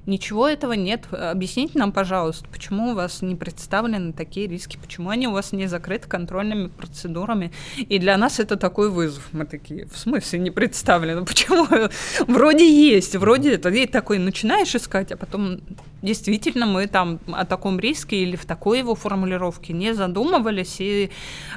Ничего 0.10 0.48
этого 0.48 0.74
нет. 0.74 1.06
Объясните 1.12 1.78
нам, 1.78 1.92
пожалуйста, 1.92 2.48
почему 2.52 2.92
у 2.92 2.96
вас 2.96 3.22
не 3.22 3.36
представлены 3.36 4.12
такие 4.12 4.48
риски, 4.48 4.80
почему 4.82 5.12
они 5.12 5.28
у 5.28 5.32
вас 5.32 5.52
не 5.52 5.68
закрыты 5.68 6.08
контрольными 6.08 6.70
процедурами. 6.70 7.52
И 7.78 8.00
для 8.00 8.18
нас 8.18 8.40
это 8.40 8.56
такой 8.56 8.90
вызов. 8.90 9.30
Мы 9.34 9.46
такие, 9.46 9.86
в 9.86 9.96
смысле 9.96 10.40
не 10.40 10.50
представлены? 10.50 11.26
Почему? 11.26 11.68
Вроде 12.28 12.68
есть, 12.68 13.16
вроде 13.18 13.54
это. 13.54 13.70
И 13.70 13.86
такой 13.86 14.18
начинаешь 14.18 14.74
искать, 14.74 15.12
а 15.12 15.18
потом 15.18 15.60
действительно 16.02 16.66
мы 16.66 16.88
там 16.88 17.20
о 17.32 17.46
таком 17.46 17.80
риске 17.80 18.18
или 18.18 18.36
в 18.36 18.46
такой 18.46 18.80
его 18.80 18.96
формулировке 18.96 19.74
не 19.74 19.94
задумывались, 19.94 20.78
и 20.80 21.10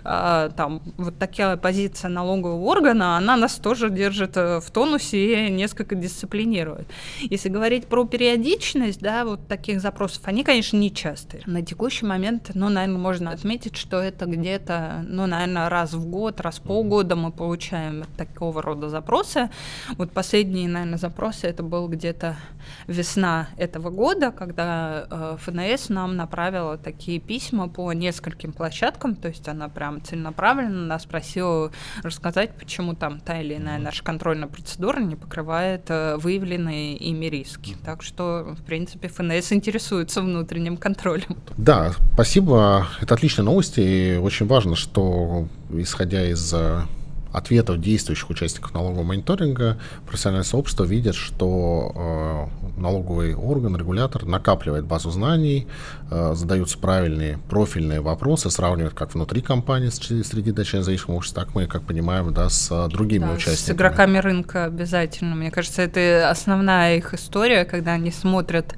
э, 0.04 0.50
там 0.56 0.82
вот 0.96 1.18
такая 1.18 1.56
позиция 1.56 2.08
налогового 2.08 2.64
органа, 2.64 3.16
она 3.16 3.36
нас 3.36 3.54
тоже 3.54 3.90
держит 3.90 4.36
э, 4.36 4.60
в 4.60 4.70
тонусе 4.70 5.46
и 5.46 5.50
несколько 5.50 5.94
дисциплинирует. 5.94 6.88
Если 7.20 7.48
говорить 7.48 7.86
про 7.86 8.04
периодичность, 8.42 9.00
да, 9.00 9.24
вот 9.24 9.46
таких 9.48 9.80
запросов, 9.80 10.22
они, 10.24 10.44
конечно, 10.44 10.76
не 10.76 10.92
частые. 10.92 11.42
На 11.46 11.62
текущий 11.62 12.04
момент, 12.04 12.50
ну, 12.54 12.68
наверное, 12.68 12.98
можно 12.98 13.30
отметить, 13.30 13.76
что 13.76 13.98
это 14.00 14.26
где-то, 14.26 15.04
ну, 15.06 15.26
наверное, 15.26 15.68
раз 15.68 15.92
в 15.92 16.06
год, 16.06 16.40
раз 16.40 16.58
в 16.58 16.62
полгода 16.62 17.16
мы 17.16 17.30
получаем 17.30 18.04
такого 18.16 18.62
рода 18.62 18.88
запросы. 18.88 19.50
Вот 19.96 20.12
последние, 20.12 20.68
наверное, 20.68 20.98
запросы, 20.98 21.46
это 21.46 21.62
был 21.62 21.88
где-то 21.88 22.36
весна 22.86 23.48
этого 23.56 23.90
года, 23.90 24.32
когда 24.32 25.06
э, 25.10 25.36
ФНС 25.40 25.88
нам 25.88 26.16
направила 26.16 26.78
такие 26.78 27.20
письма 27.20 27.68
по 27.68 27.92
нескольким 27.92 28.52
площадкам, 28.52 29.14
то 29.14 29.28
есть 29.28 29.48
она 29.48 29.68
прям 29.68 30.02
целенаправленно 30.02 30.86
нас 30.86 31.04
просила 31.06 31.70
рассказать, 32.02 32.54
почему 32.56 32.94
там 32.94 33.20
та 33.20 33.40
или 33.40 33.56
иная 33.56 33.78
наша 33.78 34.02
контрольная 34.02 34.48
процедура 34.48 35.00
не 35.00 35.16
покрывает 35.16 35.84
э, 35.88 36.16
выявленные 36.16 36.96
ими 36.96 37.26
риски. 37.26 37.76
Так 37.84 38.02
что, 38.02 38.21
в 38.56 38.62
принципе, 38.66 39.08
ФНС 39.08 39.52
интересуется 39.52 40.22
внутренним 40.22 40.76
контролем. 40.76 41.36
Да, 41.56 41.92
спасибо. 42.14 42.88
Это 43.00 43.14
отличные 43.14 43.44
новости, 43.44 43.80
и 43.80 44.16
очень 44.16 44.46
важно, 44.46 44.76
что, 44.76 45.46
исходя 45.70 46.24
из 46.26 46.52
э, 46.54 46.82
ответов 47.32 47.80
действующих 47.80 48.30
участников 48.30 48.74
налогового 48.74 49.04
мониторинга 49.04 49.78
профессиональное 50.06 50.44
сообщество 50.44 50.84
видит, 50.84 51.14
что 51.14 52.48
э, 52.76 52.80
налоговый 52.80 53.34
орган, 53.34 53.76
регулятор 53.76 54.24
накапливает 54.26 54.84
базу 54.84 55.10
знаний, 55.10 55.66
э, 56.10 56.34
задаются 56.34 56.78
правильные 56.78 57.38
профильные 57.48 58.00
вопросы, 58.00 58.50
сравнивают 58.50 58.94
как 58.94 59.14
внутри 59.14 59.40
компании 59.40 59.88
среди 59.88 60.52
дочерних 60.52 60.84
зависимых 60.84 61.18
обществ, 61.18 61.34
так 61.34 61.54
мы, 61.54 61.66
как 61.66 61.82
понимаем, 61.82 62.32
да, 62.32 62.48
с 62.48 62.88
другими 62.88 63.24
да, 63.24 63.32
участниками. 63.32 63.76
С 63.76 63.76
игроками 63.76 64.18
рынка 64.18 64.64
обязательно. 64.64 65.34
Мне 65.34 65.50
кажется, 65.50 65.82
это 65.82 66.28
основная 66.30 66.96
их 66.96 67.14
история, 67.14 67.64
когда 67.64 67.92
они 67.92 68.10
смотрят 68.10 68.74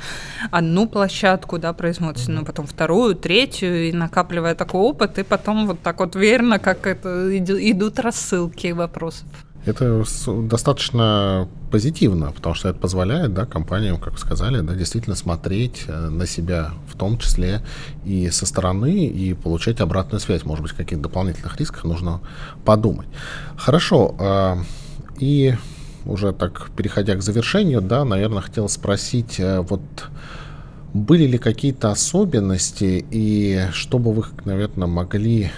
одну 0.51 0.88
площадку, 0.88 1.59
да, 1.59 1.73
производственную, 1.73 2.43
mm-hmm. 2.43 2.47
потом 2.47 2.67
вторую, 2.67 3.14
третью, 3.14 3.88
и 3.88 3.93
накапливая 3.93 4.55
такой 4.55 4.81
опыт, 4.81 5.19
и 5.19 5.23
потом 5.23 5.67
вот 5.67 5.81
так 5.81 6.01
вот 6.01 6.14
верно, 6.17 6.59
как 6.59 6.87
это 6.87 7.37
идут 7.38 7.99
рассылки 7.99 8.43
ссылки 8.44 8.72
вопросов. 8.72 9.26
Это 9.66 10.04
достаточно 10.26 11.48
позитивно, 11.70 12.33
потому 12.33 12.54
что 12.54 12.68
это 12.68 12.78
позволяет 12.78 13.33
да, 13.33 13.46
компаниям, 13.46 13.98
как 13.98 14.12
вы 14.12 14.18
сказали, 14.18 14.61
да, 14.61 14.74
действительно 14.74 15.16
смотреть 15.16 15.85
э, 15.87 16.09
на 16.11 16.26
себя 16.26 16.72
в 16.87 16.98
том 16.98 17.16
числе 17.18 17.62
и 18.04 18.28
со 18.28 18.44
стороны, 18.44 19.07
и 19.07 19.33
получать 19.33 19.80
обратную 19.80 20.20
связь. 20.20 20.44
Может 20.44 20.62
быть, 20.62 20.72
о 20.72 20.76
каких-то 20.76 21.04
дополнительных 21.04 21.57
рисках 21.59 21.85
нужно 21.85 22.20
подумать. 22.66 23.09
Хорошо. 23.57 24.14
А, 24.18 24.59
и 25.18 25.54
уже 26.04 26.33
так, 26.33 26.70
переходя 26.76 27.14
к 27.14 27.22
завершению, 27.22 27.80
да, 27.80 28.04
наверное, 28.04 28.42
хотел 28.42 28.68
спросить, 28.68 29.40
э, 29.40 29.61
вот 29.61 29.80
были 30.92 31.26
ли 31.26 31.38
какие-то 31.38 31.90
особенности, 31.90 33.04
и 33.11 33.62
что 33.72 33.98
бы 33.98 34.12
вы, 34.12 34.24
наверное, 34.44 34.88
могли 34.88 35.50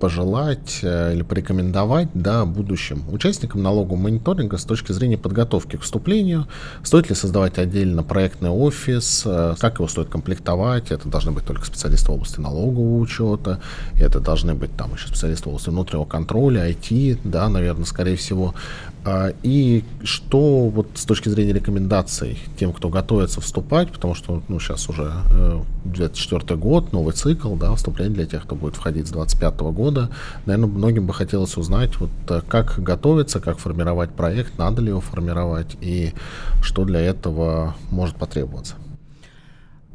пожелать 0.00 0.80
э, 0.82 1.14
или 1.14 1.22
порекомендовать 1.22 2.08
да, 2.14 2.44
будущим 2.44 3.04
участникам 3.10 3.62
налогового 3.62 4.00
мониторинга 4.00 4.58
с 4.58 4.64
точки 4.64 4.92
зрения 4.92 5.18
подготовки 5.18 5.76
к 5.76 5.82
вступлению? 5.82 6.46
Стоит 6.82 7.08
ли 7.08 7.14
создавать 7.14 7.58
отдельно 7.58 8.02
проектный 8.02 8.50
офис? 8.50 9.22
Э, 9.24 9.54
как 9.58 9.76
его 9.76 9.88
стоит 9.88 10.08
комплектовать? 10.08 10.90
Это 10.90 11.08
должны 11.08 11.32
быть 11.32 11.44
только 11.44 11.64
специалисты 11.64 12.10
в 12.10 12.14
области 12.14 12.40
налогового 12.40 12.98
учета, 12.98 13.60
это 13.94 14.20
должны 14.20 14.54
быть 14.54 14.74
там 14.76 14.94
еще 14.94 15.08
специалисты 15.08 15.44
в 15.44 15.48
области 15.48 15.70
внутреннего 15.70 16.04
контроля, 16.04 16.70
IT, 16.70 17.20
да, 17.24 17.48
наверное, 17.48 17.84
скорее 17.84 18.16
всего. 18.16 18.54
А, 19.06 19.32
и 19.44 19.84
что 20.02 20.68
вот 20.68 20.88
с 20.94 21.04
точки 21.04 21.28
зрения 21.28 21.52
рекомендаций 21.52 22.40
тем, 22.58 22.72
кто 22.72 22.88
готовится 22.88 23.40
вступать, 23.40 23.92
потому 23.92 24.16
что 24.16 24.42
ну, 24.48 24.58
сейчас 24.58 24.88
уже 24.88 25.12
2004 25.84 26.42
э, 26.48 26.56
год, 26.56 26.92
новый 26.92 27.14
цикл, 27.14 27.54
да, 27.54 27.72
вступление 27.76 28.14
для 28.14 28.26
тех, 28.26 28.42
кто 28.42 28.56
будет 28.56 28.74
входить 28.74 29.06
с 29.06 29.10
2025 29.10 29.60
года. 29.60 29.85
Наверное, 30.46 30.68
многим 30.68 31.06
бы 31.06 31.14
хотелось 31.14 31.56
узнать, 31.56 31.96
вот 31.98 32.10
э, 32.28 32.40
как 32.48 32.78
готовиться, 32.78 33.40
как 33.40 33.58
формировать 33.58 34.10
проект, 34.10 34.58
надо 34.58 34.82
ли 34.82 34.88
его 34.88 35.00
формировать 35.00 35.76
и 35.80 36.12
что 36.62 36.84
для 36.84 37.00
этого 37.00 37.74
может 37.90 38.16
потребоваться. 38.16 38.74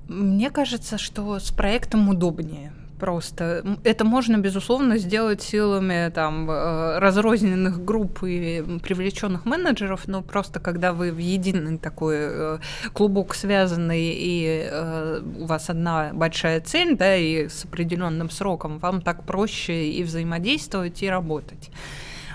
Мне 0.08 0.50
кажется, 0.50 0.98
что 0.98 1.40
с 1.40 1.52
проектом 1.52 2.10
удобнее 2.10 2.74
просто. 3.02 3.64
Это 3.84 4.06
можно, 4.06 4.38
безусловно, 4.38 5.00
сделать 5.00 5.42
силами 5.42 6.12
там, 6.12 6.50
э, 6.52 7.00
разрозненных 7.00 7.84
групп 7.84 8.24
и 8.24 8.64
привлеченных 8.84 9.46
менеджеров, 9.46 10.08
но 10.08 10.22
просто 10.22 10.60
когда 10.60 10.94
вы 10.94 11.12
в 11.12 11.18
единый 11.18 11.80
такой 11.80 12.18
э, 12.20 12.60
клубок 12.94 13.34
связанный, 13.34 14.14
и 14.14 14.70
э, 14.72 15.22
у 15.40 15.46
вас 15.46 15.70
одна 15.70 16.12
большая 16.14 16.62
цель, 16.62 16.96
да, 16.96 17.16
и 17.16 17.50
с 17.50 17.66
определенным 17.66 18.30
сроком, 18.30 18.78
вам 18.78 19.02
так 19.02 19.24
проще 19.26 19.90
и 19.90 20.04
взаимодействовать, 20.04 21.02
и 21.02 21.10
работать. 21.10 21.72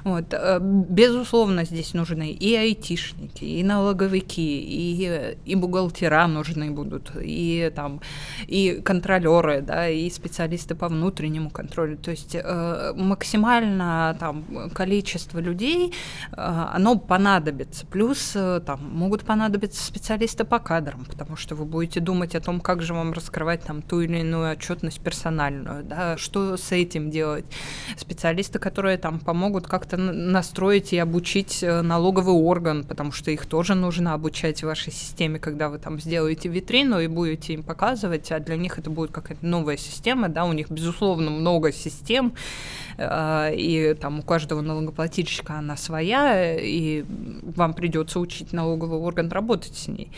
Вот. 0.07 0.33
Э, 0.35 0.61
безусловно, 0.61 1.65
здесь 1.65 1.93
нужны 1.93 2.31
и 2.31 2.55
айтишники, 2.55 3.45
и 3.45 3.65
налоговики, 3.65 4.61
и, 4.63 5.37
и 5.45 5.55
бухгалтера 5.57 6.29
нужны 6.29 6.71
будут, 6.71 7.11
и, 7.21 7.73
там, 7.75 8.01
и 8.47 8.81
контролеры, 8.85 9.63
да, 9.63 9.89
и 9.89 10.09
специалисты 10.11 10.77
по 10.77 10.87
внутреннему 10.87 11.51
контролю. 11.51 11.97
То 11.97 12.13
есть 12.13 12.37
э, 12.37 12.93
максимально 12.95 14.17
там, 14.21 14.45
количество 14.73 15.41
людей, 15.41 15.93
э, 16.31 16.35
оно 16.37 16.97
понадобится. 16.97 17.85
Плюс 17.85 18.31
э, 18.37 18.61
там, 18.65 18.89
могут 18.89 19.25
понадобиться 19.25 19.85
специалисты 19.85 20.45
по 20.45 20.61
кадрам, 20.61 21.05
потому 21.05 21.35
что 21.35 21.57
вы 21.57 21.65
будете 21.65 21.99
думать 21.99 22.37
о 22.37 22.41
том, 22.41 22.61
как 22.61 22.81
же 22.81 22.95
вам 22.95 23.13
раскрывать 23.13 23.65
там, 23.65 23.83
ту 23.83 24.03
или 24.03 24.19
иную 24.19 24.53
отчетность 24.53 25.01
персональную, 25.01 25.83
да, 25.83 26.17
что 26.17 26.57
с 26.57 26.71
этим 26.71 27.11
делать. 27.11 27.47
Специалисты, 27.97 28.61
которые 28.61 28.99
там 28.99 29.19
помогут 29.19 29.67
как-то 29.67 29.96
как-то 29.97 30.13
настроить 30.13 30.93
и 30.93 30.99
обучить 30.99 31.63
э, 31.63 31.83
налоговый 31.83 32.35
орган, 32.35 32.85
потому 32.85 33.13
что 33.13 33.31
их 33.31 33.47
тоже 33.47 33.75
нужно 33.75 34.15
обучать 34.15 34.63
в 34.63 34.67
вашей 34.67 34.93
системе, 34.93 35.39
когда 35.39 35.69
вы 35.69 35.79
там 35.79 36.01
сделаете 36.01 36.49
витрину 36.49 37.01
и 37.01 37.09
будете 37.09 37.55
им 37.55 37.63
показывать, 37.63 38.33
а 38.33 38.39
для 38.39 38.57
них 38.57 38.79
это 38.79 38.91
будет 38.91 39.11
какая-то 39.11 39.45
новая 39.47 39.77
система, 39.77 40.29
да, 40.29 40.45
у 40.45 40.53
них, 40.53 40.71
безусловно, 40.71 41.31
много 41.31 41.73
систем, 41.73 42.33
э, 42.99 43.55
и 43.55 43.95
там 43.95 44.21
у 44.21 44.23
каждого 44.23 44.61
налогоплательщика 44.61 45.55
она 45.55 45.77
своя, 45.77 46.57
и 46.59 47.05
вам 47.57 47.75
придется 47.75 48.21
учить 48.21 48.53
налоговый 48.53 48.99
орган 48.99 49.29
работать 49.31 49.77
с 49.77 49.89
ней. 49.89 50.11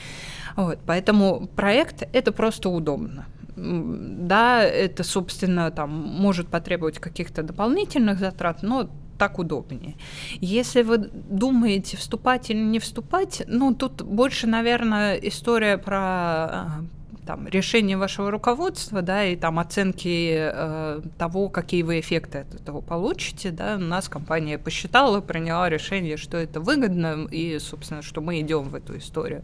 Вот, 0.56 0.78
поэтому 0.86 1.48
проект— 1.54 2.02
это 2.12 2.32
просто 2.32 2.68
удобно 2.68 3.26
да, 3.60 4.62
это, 4.62 5.02
собственно, 5.02 5.70
там 5.70 5.90
может 5.90 6.46
потребовать 6.48 6.98
каких-то 6.98 7.42
дополнительных 7.42 8.18
затрат, 8.18 8.62
но 8.62 8.88
так 9.18 9.38
удобнее. 9.38 9.96
Если 10.40 10.82
вы 10.82 10.98
думаете, 10.98 11.96
вступать 11.96 12.50
или 12.50 12.58
не 12.58 12.78
вступать, 12.78 13.42
ну, 13.46 13.74
тут 13.74 14.02
больше, 14.02 14.46
наверное, 14.46 15.16
история 15.16 15.76
про 15.76 15.98
а, 15.98 16.84
там, 17.28 17.46
решение 17.46 17.98
вашего 17.98 18.30
руководства, 18.30 19.02
да, 19.02 19.22
и 19.22 19.36
там 19.36 19.58
оценки 19.58 20.34
э, 20.34 21.02
того, 21.18 21.50
какие 21.50 21.82
вы 21.82 22.00
эффекты 22.00 22.38
от 22.38 22.54
этого 22.54 22.80
получите, 22.80 23.50
да, 23.50 23.76
у 23.76 23.80
нас 23.80 24.08
компания 24.08 24.56
посчитала, 24.56 25.20
приняла 25.20 25.68
решение, 25.68 26.16
что 26.16 26.38
это 26.38 26.58
выгодно, 26.58 27.28
и, 27.30 27.58
собственно, 27.58 28.00
что 28.00 28.22
мы 28.22 28.40
идем 28.40 28.70
в 28.70 28.74
эту 28.74 28.96
историю. 28.96 29.42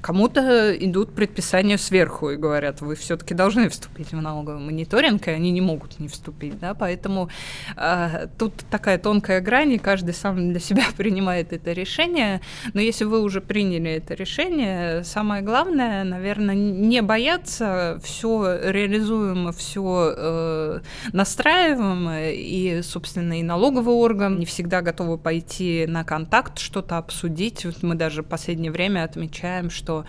Кому-то 0.00 0.74
идут 0.74 1.14
предписания 1.14 1.76
сверху 1.76 2.30
и 2.30 2.36
говорят, 2.36 2.80
вы 2.80 2.94
все-таки 2.94 3.34
должны 3.34 3.68
вступить 3.68 4.12
в 4.12 4.20
налоговый 4.22 4.60
мониторинг, 4.60 5.28
и 5.28 5.30
они 5.30 5.50
не 5.50 5.60
могут 5.60 6.00
не 6.00 6.08
вступить, 6.08 6.58
да, 6.58 6.72
поэтому 6.72 7.28
э, 7.76 8.28
тут 8.38 8.54
такая 8.70 8.96
тонкая 8.96 9.42
грань, 9.42 9.72
и 9.72 9.78
каждый 9.78 10.14
сам 10.14 10.52
для 10.52 10.60
себя 10.60 10.84
принимает 10.96 11.52
это 11.52 11.72
решение, 11.72 12.40
но 12.72 12.80
если 12.80 13.04
вы 13.04 13.20
уже 13.20 13.42
приняли 13.42 13.90
это 13.90 14.14
решение, 14.14 15.04
самое 15.04 15.42
главное, 15.42 16.02
наверное, 16.04 16.54
не 16.54 17.02
бояться, 17.10 17.98
все 18.04 18.70
реализуемо, 18.70 19.50
все 19.50 20.14
э, 20.16 20.80
настраиваемо, 21.12 22.30
и, 22.30 22.82
собственно, 22.82 23.40
и 23.40 23.42
налоговый 23.42 23.96
орган 23.96 24.38
не 24.38 24.46
всегда 24.46 24.80
готовы 24.80 25.18
пойти 25.18 25.86
на 25.88 26.04
контакт, 26.04 26.60
что-то 26.60 26.98
обсудить. 26.98 27.64
Вот 27.64 27.82
мы 27.82 27.96
даже 27.96 28.22
в 28.22 28.26
последнее 28.26 28.70
время 28.70 29.02
отмечаем, 29.02 29.70
что 29.70 30.04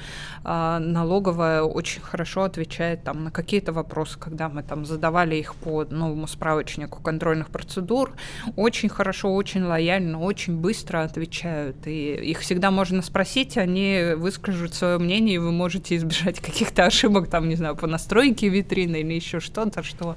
э, 0.45 0.77
налоговая 0.79 1.63
очень 1.63 2.03
хорошо 2.03 2.43
отвечает 2.43 3.03
там, 3.03 3.23
на 3.23 3.31
какие-то 3.31 3.73
вопросы, 3.73 4.19
когда 4.19 4.47
мы 4.47 4.61
там 4.61 4.85
задавали 4.85 5.35
их 5.37 5.55
по 5.55 5.83
новому 5.85 6.27
справочнику 6.27 7.01
контрольных 7.01 7.49
процедур, 7.49 8.13
очень 8.55 8.89
хорошо, 8.89 9.33
очень 9.33 9.63
лояльно, 9.63 10.19
очень 10.19 10.55
быстро 10.55 11.01
отвечают. 11.01 11.87
И 11.87 12.13
их 12.13 12.41
всегда 12.41 12.69
можно 12.69 13.01
спросить, 13.01 13.57
они 13.57 14.13
выскажут 14.15 14.75
свое 14.75 14.99
мнение, 14.99 15.35
и 15.37 15.39
вы 15.39 15.51
можете 15.51 15.95
избежать 15.95 16.39
каких-то 16.47 16.90
ошибок, 16.91 17.29
там, 17.29 17.47
не 17.49 17.55
знаю, 17.55 17.75
по 17.75 17.87
настройке 17.87 18.49
витрины 18.49 19.01
или 19.01 19.13
еще 19.13 19.39
что-то, 19.39 19.81
что 19.81 20.15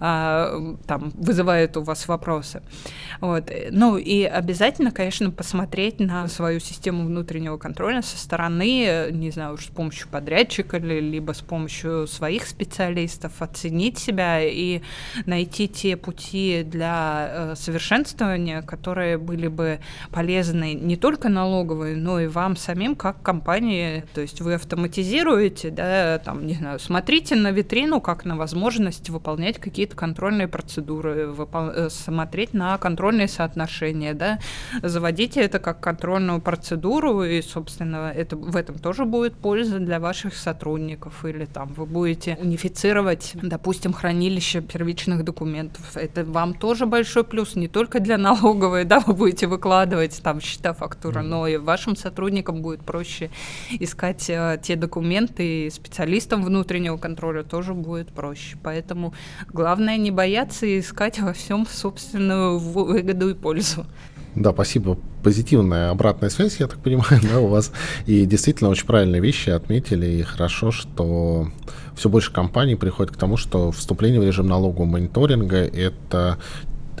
а, 0.00 0.76
там 0.86 1.10
вызывает 1.14 1.76
у 1.76 1.82
вас 1.82 2.08
вопросы. 2.08 2.62
Вот. 3.20 3.50
Ну 3.70 3.96
и 3.96 4.24
обязательно, 4.24 4.90
конечно, 4.90 5.30
посмотреть 5.30 6.00
на 6.00 6.28
свою 6.28 6.60
систему 6.60 7.06
внутреннего 7.06 7.56
контроля 7.56 8.02
со 8.02 8.16
стороны, 8.18 9.08
не 9.10 9.30
знаю, 9.30 9.54
уж 9.54 9.66
с 9.66 9.68
помощью 9.68 10.08
подрядчика 10.08 10.78
либо 10.78 11.32
с 11.32 11.40
помощью 11.40 12.06
своих 12.06 12.46
специалистов, 12.46 13.40
оценить 13.40 13.98
себя 13.98 14.40
и 14.42 14.82
найти 15.26 15.68
те 15.68 15.96
пути 15.96 16.62
для 16.64 17.28
э, 17.30 17.54
совершенствования, 17.56 18.62
которые 18.62 19.18
были 19.18 19.48
бы 19.48 19.80
полезны 20.10 20.74
не 20.74 20.96
только 20.96 21.28
налоговой, 21.28 21.96
но 21.96 22.20
и 22.20 22.26
вам 22.26 22.56
самим 22.56 22.96
как 22.96 23.22
компании. 23.22 24.04
То 24.14 24.20
есть 24.20 24.40
вы 24.40 24.54
автоматизируете, 24.54 25.70
да, 25.70 26.01
там, 26.24 26.46
не 26.46 26.54
знаю, 26.54 26.78
смотрите 26.78 27.36
на 27.36 27.50
витрину 27.50 28.00
как 28.00 28.24
на 28.24 28.36
возможность 28.36 29.10
выполнять 29.10 29.58
какие-то 29.58 29.96
контрольные 29.96 30.48
процедуры, 30.48 31.28
выпол... 31.28 31.70
Э, 31.70 31.90
смотреть 31.90 32.54
на 32.54 32.78
контрольные 32.78 33.28
соотношения, 33.28 34.14
да, 34.14 34.38
заводите 34.82 35.40
это 35.40 35.58
как 35.58 35.80
контрольную 35.80 36.40
процедуру, 36.40 37.22
и, 37.22 37.42
собственно, 37.42 38.12
это, 38.14 38.36
в 38.36 38.56
этом 38.56 38.78
тоже 38.78 39.04
будет 39.04 39.34
польза 39.34 39.78
для 39.78 40.00
ваших 40.00 40.34
сотрудников, 40.34 41.24
или 41.24 41.44
там 41.44 41.72
вы 41.76 41.86
будете 41.86 42.38
унифицировать, 42.40 43.32
допустим, 43.34 43.92
хранилище 43.92 44.60
первичных 44.60 45.24
документов. 45.24 45.96
Это 45.96 46.24
вам 46.24 46.54
тоже 46.54 46.86
большой 46.86 47.24
плюс, 47.24 47.56
не 47.56 47.68
только 47.68 48.00
для 48.00 48.18
налоговой, 48.18 48.84
да, 48.92 49.00
вы 49.00 49.14
будете 49.14 49.46
выкладывать 49.46 50.20
там 50.22 50.40
счета, 50.40 50.72
фактура, 50.72 51.20
mm-hmm. 51.20 51.22
но 51.22 51.46
и 51.46 51.56
вашим 51.56 51.96
сотрудникам 51.96 52.62
будет 52.62 52.80
проще 52.82 53.30
искать 53.70 54.28
э, 54.28 54.58
те 54.62 54.76
документы 54.76 55.66
и 55.66 55.70
специалистам 55.82 56.44
внутреннего 56.44 56.96
контроля 56.96 57.42
тоже 57.42 57.74
будет 57.74 58.08
проще. 58.12 58.56
Поэтому 58.62 59.14
главное 59.52 59.96
не 59.96 60.10
бояться 60.10 60.66
и 60.66 60.78
искать 60.78 61.18
во 61.18 61.32
всем 61.32 61.66
собственную 61.66 62.58
выгоду 62.58 63.30
и 63.30 63.34
пользу. 63.34 63.86
Да, 64.34 64.52
спасибо. 64.52 64.96
Позитивная 65.22 65.90
обратная 65.90 66.30
связь, 66.30 66.58
я 66.58 66.66
так 66.66 66.78
понимаю, 66.78 67.20
да, 67.22 67.40
у 67.40 67.48
вас. 67.48 67.72
И 68.06 68.24
действительно 68.24 68.70
очень 68.70 68.86
правильные 68.86 69.20
вещи 69.20 69.50
отметили. 69.50 70.06
И 70.06 70.22
хорошо, 70.22 70.70
что 70.70 71.48
все 71.94 72.08
больше 72.08 72.32
компаний 72.32 72.76
приходит 72.76 73.12
к 73.12 73.18
тому, 73.18 73.36
что 73.36 73.70
вступление 73.72 74.20
в 74.20 74.24
режим 74.24 74.46
налогового 74.46 74.86
мониторинга– 74.86 75.56
это 75.58 76.38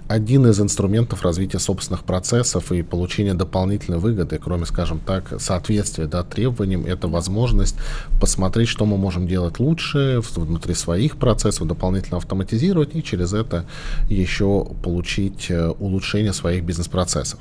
один 0.08 0.46
из 0.46 0.60
инструментов 0.60 1.22
развития 1.22 1.58
собственных 1.58 2.04
процессов 2.04 2.72
и 2.72 2.82
получения 2.82 3.34
дополнительной 3.34 3.98
выгоды, 3.98 4.38
кроме, 4.42 4.66
скажем 4.66 5.00
так, 5.00 5.40
соответствия 5.40 6.06
да, 6.06 6.22
требованиям, 6.22 6.84
это 6.84 7.08
возможность 7.08 7.76
посмотреть, 8.20 8.68
что 8.68 8.84
мы 8.84 8.96
можем 8.96 9.26
делать 9.26 9.58
лучше 9.58 10.20
внутри 10.36 10.74
своих 10.74 11.16
процессов, 11.16 11.66
дополнительно 11.66 12.18
автоматизировать 12.18 12.94
и 12.94 13.02
через 13.02 13.32
это 13.32 13.64
еще 14.08 14.66
получить 14.82 15.50
э, 15.50 15.68
улучшение 15.68 16.32
своих 16.32 16.64
бизнес-процессов. 16.64 17.40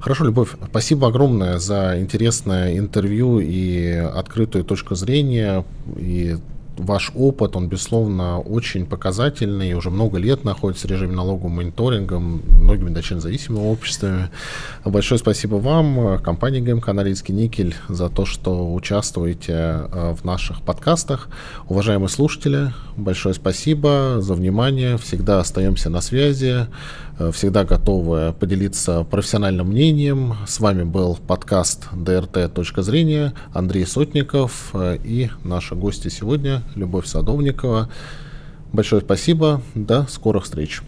Хорошо, 0.00 0.24
Любовь, 0.24 0.56
спасибо 0.70 1.08
огромное 1.08 1.58
за 1.58 2.00
интересное 2.00 2.78
интервью 2.78 3.38
и 3.38 3.86
открытую 3.90 4.64
точку 4.64 4.94
зрения. 4.94 5.62
И 5.98 6.38
ваш 6.80 7.12
опыт, 7.14 7.56
он, 7.56 7.68
безусловно, 7.68 8.40
очень 8.40 8.86
показательный, 8.86 9.74
уже 9.74 9.90
много 9.90 10.18
лет 10.18 10.44
находится 10.44 10.88
в 10.88 10.90
режиме 10.90 11.14
налогового 11.14 11.48
мониторинга, 11.48 12.18
многими 12.18 12.90
дочерно 12.90 13.20
зависимыми 13.20 13.66
обществами. 13.66 14.30
Большое 14.84 15.18
спасибо 15.18 15.56
вам, 15.56 16.18
компании 16.22 16.60
ГМК 16.60 16.88
«Норильский 16.88 17.34
никель», 17.34 17.74
за 17.88 18.08
то, 18.08 18.24
что 18.24 18.72
участвуете 18.74 19.52
э, 19.52 20.14
в 20.20 20.24
наших 20.24 20.62
подкастах. 20.62 21.28
Уважаемые 21.68 22.08
слушатели, 22.08 22.72
большое 22.96 23.34
спасибо 23.34 24.16
за 24.20 24.34
внимание, 24.34 24.96
всегда 24.98 25.40
остаемся 25.40 25.90
на 25.90 26.00
связи, 26.00 26.66
всегда 27.32 27.64
готовы 27.64 28.34
поделиться 28.38 29.04
профессиональным 29.04 29.68
мнением. 29.68 30.34
С 30.46 30.60
вами 30.60 30.84
был 30.84 31.16
подкаст 31.26 31.88
«ДРТ. 31.92 32.52
Точка 32.54 32.82
зрения», 32.82 33.34
Андрей 33.52 33.86
Сотников 33.86 34.70
э, 34.72 34.96
и 35.04 35.30
наши 35.44 35.74
гости 35.74 36.08
сегодня 36.08 36.62
Любовь 36.74 37.06
Садовникова. 37.06 37.90
Большое 38.72 39.02
спасибо. 39.02 39.60
До 39.74 40.06
скорых 40.08 40.44
встреч. 40.44 40.80